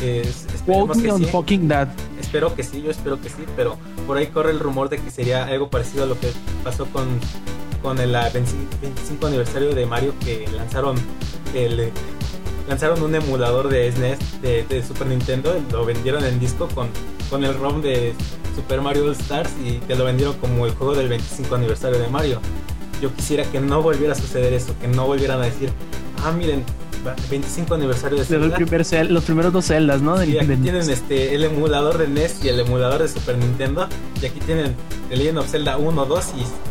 [0.00, 1.26] Es, Quote me on sí.
[1.26, 1.88] fucking that.
[2.20, 5.10] Espero que sí, yo espero que sí, pero por ahí corre el rumor de que
[5.10, 6.32] sería algo parecido a lo que
[6.64, 7.06] pasó con,
[7.82, 10.96] con el ah, 25 25 aniversario de Mario que lanzaron
[11.54, 11.92] el
[12.68, 16.88] lanzaron un emulador de SNES de, de Super Nintendo, lo vendieron en disco con,
[17.30, 18.14] con el ROM de
[18.54, 22.08] Super Mario All Stars y te lo vendieron como el juego del 25 aniversario de
[22.08, 22.40] Mario.
[23.00, 25.70] Yo quisiera que no volviera a suceder eso, que no volvieran a decir,
[26.24, 26.62] ah miren,
[27.06, 28.54] va- 25 aniversario de Zelda.
[28.56, 30.22] primer cel- los primeros dos celdas, ¿no?
[30.22, 33.88] Y aquí tienen este, el emulador de NES y el emulador de Super Nintendo.
[34.22, 34.76] Y aquí tienen
[35.08, 36.24] The Legend of Zelda 1, 2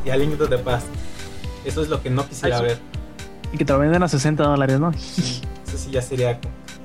[0.06, 0.86] y, y A Link to the Past.
[1.66, 2.78] Eso es lo que no quisiera Ay, ver.
[3.52, 4.94] Y que te lo venden a 60 dólares, ¿no?
[5.92, 6.40] Sí ya sería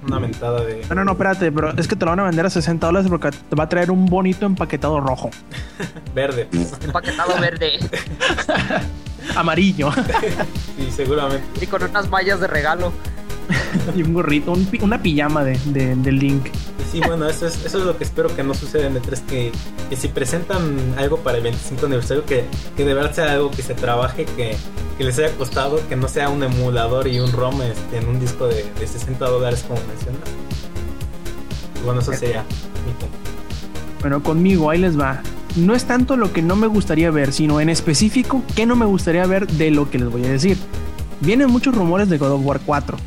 [0.06, 0.84] una mentada de...
[0.88, 3.08] No, no, no, espérate, pero es que te lo van a vender a 60 dólares
[3.08, 5.30] porque te va a traer un bonito empaquetado rojo,
[6.14, 6.48] Verde.
[6.82, 7.78] Empaquetado verde
[9.34, 9.90] amarillo
[10.76, 11.44] Sí, seguramente.
[11.64, 12.92] y con unas mallas de regalo.
[13.96, 16.46] y un gorrito, un una pijama de, de, de Link.
[16.90, 19.20] Sí, bueno, eso es, eso es lo que espero que no suceda en E3.
[19.26, 19.52] Que,
[19.90, 22.44] que si presentan algo para el 25 aniversario, que,
[22.76, 24.56] que de verdad sea algo que se trabaje, que,
[24.96, 28.20] que les haya costado, que no sea un emulador y un ROM este, en un
[28.20, 30.28] disco de, de 60 dólares como mencionas.
[31.80, 32.42] Y bueno, eso sería
[32.86, 33.16] mi punto.
[34.00, 35.22] Bueno, conmigo, ahí les va.
[35.56, 38.86] No es tanto lo que no me gustaría ver, sino en específico qué no me
[38.86, 40.58] gustaría ver de lo que les voy a decir.
[41.20, 42.98] Vienen muchos rumores de God of War 4.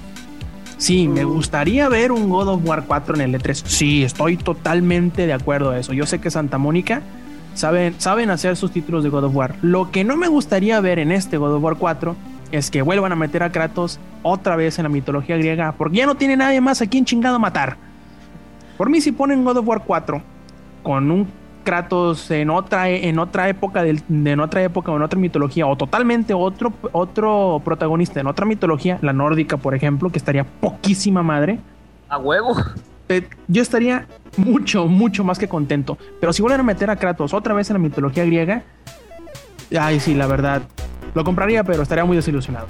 [0.79, 3.53] Sí, me gustaría ver un God of War 4 en el E3.
[3.65, 5.91] Sí, estoy totalmente de acuerdo a eso.
[5.91, 7.01] Yo sé que Santa Mónica
[7.53, 9.55] saben, saben hacer sus títulos de God of War.
[9.61, 12.15] Lo que no me gustaría ver en este God of War 4
[12.53, 16.05] es que vuelvan a meter a Kratos otra vez en la mitología griega, porque ya
[16.05, 17.75] no tiene nadie más a quien chingado matar.
[18.77, 20.21] Por mí, si ponen God of War 4
[20.81, 21.27] con un
[21.69, 25.67] Kratos en otra, en otra época del- de, en otra época o en otra mitología
[25.67, 31.21] o totalmente otro, otro protagonista en otra mitología, la nórdica por ejemplo, que estaría poquísima
[31.21, 31.59] madre,
[32.09, 32.55] A huevo.
[33.07, 35.95] eh, yo estaría mucho, mucho más que contento.
[36.19, 38.63] Pero si vuelven a meter a Kratos otra vez en la mitología griega,
[39.79, 40.63] ay sí, la verdad,
[41.13, 42.65] lo compraría, pero estaría muy desilusionado.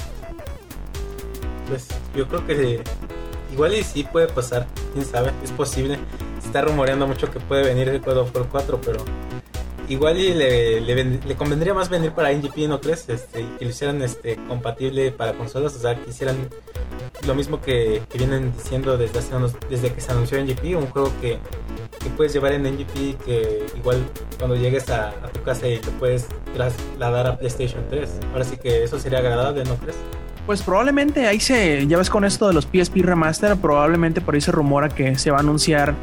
[1.70, 2.84] Pues yo creo que
[3.54, 5.98] igual y sí puede pasar, quién sabe, es posible.
[6.50, 8.98] Está rumoreando mucho que puede venir el God of War 4, pero
[9.88, 13.08] igual y le, le, ven- le convendría más venir para NGP, ¿no crees?
[13.08, 16.36] Este, que lo hicieran este, compatible para consolas, o sea, que hicieran
[17.28, 20.88] lo mismo que, que vienen diciendo desde, hace unos- desde que se anunció NGP, un
[20.88, 21.38] juego que,
[22.00, 24.04] que puedes llevar en NGP que igual
[24.40, 26.26] cuando llegues a, a tu casa y te puedes
[26.56, 28.10] trasladar a PlayStation 3.
[28.34, 29.98] Ahora sí que eso sería agradable, ¿no crees?
[30.48, 34.42] Pues probablemente ahí se, ya ves con esto de los PSP Remaster, probablemente por ahí
[34.42, 35.94] se rumora que se va a anunciar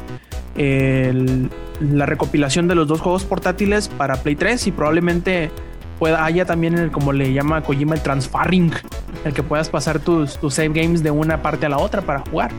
[0.57, 5.51] la recopilación de los dos juegos portátiles para Play 3 y probablemente
[5.99, 8.71] pueda, haya también el, como le llama Kojima, el transferring,
[9.25, 12.19] el que puedas pasar tus, tus save games de una parte a la otra para
[12.21, 12.51] jugar.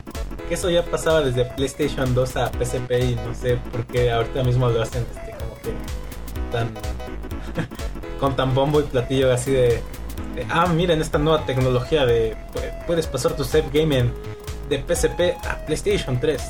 [0.50, 4.68] eso ya pasaba desde PlayStation 2 a PSP y no sé por qué ahorita mismo
[4.68, 5.72] lo hacen este, como que
[6.52, 6.68] tan
[8.20, 9.82] con tan bombo y platillo así de,
[10.50, 14.10] ah miren esta nueva tecnología de pu- puedes pasar tu save game
[14.68, 16.40] de PSP a PlayStation 3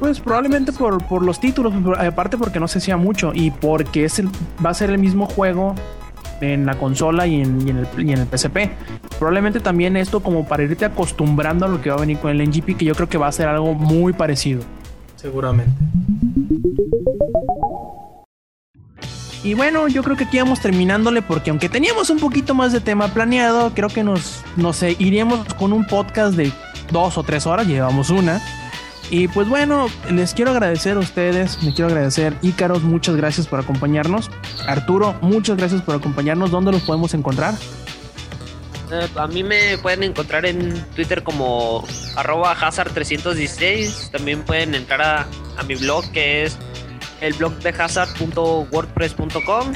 [0.00, 4.18] Pues probablemente por, por los títulos, aparte porque no se hacía mucho y porque es
[4.18, 4.28] el,
[4.64, 5.74] va a ser el mismo juego
[6.40, 8.70] en la consola y en, y en el, y en el PSP.
[9.18, 12.48] Probablemente también esto como para irte acostumbrando a lo que va a venir con el
[12.48, 14.62] NGP, que yo creo que va a ser algo muy parecido.
[15.16, 15.70] seguramente
[19.44, 22.80] Y bueno, yo creo que aquí vamos terminándole porque aunque teníamos un poquito más de
[22.80, 26.50] tema planeado, creo que nos, nos eh, iríamos con un podcast de
[26.90, 28.40] dos o tres horas, llevamos una.
[29.10, 33.58] Y pues bueno, les quiero agradecer a ustedes, les quiero agradecer Ícaros, muchas gracias por
[33.58, 34.30] acompañarnos.
[34.68, 36.52] Arturo, muchas gracias por acompañarnos.
[36.52, 37.54] ¿Dónde los podemos encontrar?
[38.92, 41.84] Eh, a mí me pueden encontrar en Twitter como
[42.16, 44.10] arroba hazard316.
[44.10, 46.56] También pueden entrar a, a mi blog que es
[47.20, 49.72] el blog de hazard.wordpress.com.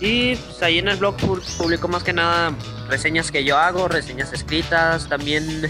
[0.00, 2.52] Y pues, ahí en el blog pu- publico más que nada
[2.90, 5.08] reseñas que yo hago, reseñas escritas.
[5.08, 5.68] También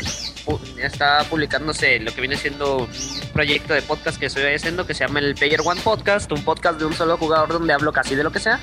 [0.79, 2.89] está publicándose lo que viene siendo un
[3.33, 6.79] proyecto de podcast que estoy haciendo que se llama el Player One Podcast, un podcast
[6.79, 8.59] de un solo jugador donde hablo casi de lo que sea.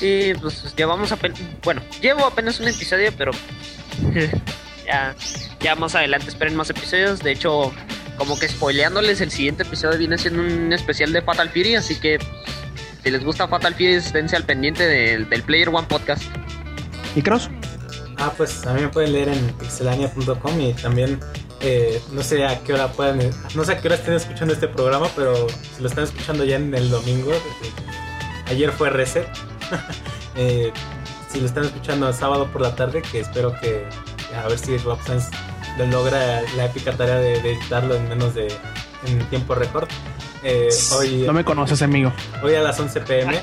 [0.00, 3.32] Y pues llevamos apenas, bueno, llevo apenas un episodio, pero
[4.86, 5.14] ya,
[5.60, 7.20] ya más adelante esperen más episodios.
[7.20, 7.72] De hecho,
[8.16, 12.18] como que spoileándoles, el siguiente episodio viene siendo un especial de Fatal Fury, así que
[13.02, 16.22] si les gusta Fatal Fury, esténse al pendiente del, del Player One Podcast.
[17.16, 17.50] ¿Y Cross?
[18.20, 21.18] Ah, pues a mí me pueden leer en pixelania.com y también
[21.60, 24.68] eh, no sé a qué hora pueden, no sé a qué hora estén escuchando este
[24.68, 27.32] programa, pero si lo están escuchando ya en el domingo,
[28.48, 29.26] ayer fue reset.
[30.36, 30.70] eh,
[31.30, 33.86] si lo están escuchando el sábado por la tarde, que espero que
[34.36, 35.30] a ver si Rob Sainz
[35.90, 38.48] logra la épica tarea de, de editarlo en menos de
[39.06, 39.88] en tiempo récord.
[40.42, 42.12] Eh, hoy, no me conoces, amigo.
[42.42, 43.42] Hoy a las 11 pm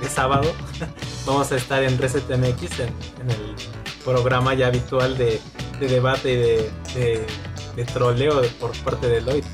[0.00, 0.52] de sábado
[1.26, 2.88] vamos a estar en Reset MX en,
[3.20, 5.40] en el programa ya habitual de,
[5.80, 7.26] de debate y de, de,
[7.74, 9.44] de, troleo por parte de Lloyd.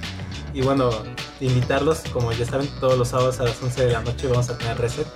[0.53, 0.91] Y bueno,
[1.41, 4.59] invitarlos, como ya saben, todos los sábados a las 11 de la noche vamos a
[4.59, 5.07] tener Reset.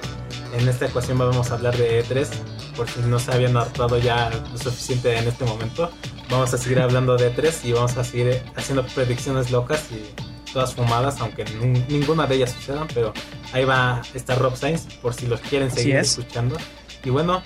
[0.58, 2.26] En esta ecuación vamos a hablar de E3,
[2.74, 5.90] por si no se habían hartado ya lo suficiente en este momento.
[6.30, 10.02] Vamos a seguir hablando de E3 y vamos a seguir haciendo predicciones locas y
[10.50, 11.44] todas fumadas, aunque
[11.88, 13.12] ninguna de ellas sucedan, pero
[13.52, 16.56] ahí va a estar Rob Sainz por si los quieren seguir escuchando.
[17.04, 17.42] Y bueno,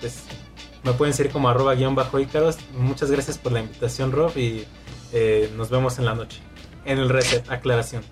[0.00, 0.22] pues
[0.84, 2.58] me pueden seguir como arroba guion bajo Ícaros.
[2.76, 4.66] Muchas gracias por la invitación, Rob, y
[5.12, 6.42] eh, nos vemos en la noche.
[6.84, 8.04] En el reset, aclaración.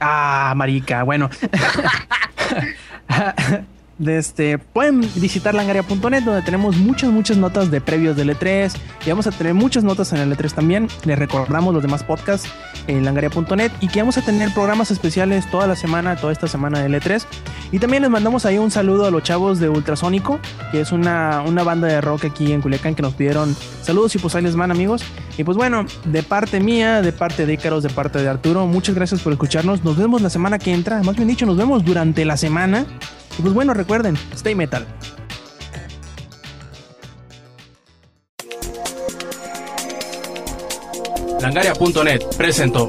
[0.00, 1.28] Ah, marica, bueno.
[4.06, 8.72] este, pueden visitar langaria.net donde tenemos muchas, muchas notas de previos del E3
[9.04, 10.88] y vamos a tener muchas notas en el E3 también.
[11.04, 12.48] Les recordamos los demás podcasts
[12.86, 16.80] en langaria.net y que vamos a tener programas especiales toda la semana, toda esta semana
[16.80, 17.24] del E3.
[17.72, 20.40] Y también les mandamos ahí un saludo a los chavos de Ultrasónico,
[20.72, 24.18] que es una, una banda de rock aquí en Culiacán que nos pidieron saludos y
[24.18, 25.02] pues ahí les van amigos.
[25.36, 28.94] Y pues bueno, de parte mía, de parte de Ícaros, de parte de Arturo, muchas
[28.94, 29.84] gracias por escucharnos.
[29.84, 32.86] Nos vemos la semana que entra, más bien dicho, nos vemos durante la semana.
[33.38, 34.86] Y pues bueno, recuerden, stay metal.
[41.40, 42.86] Langaria.net presentó.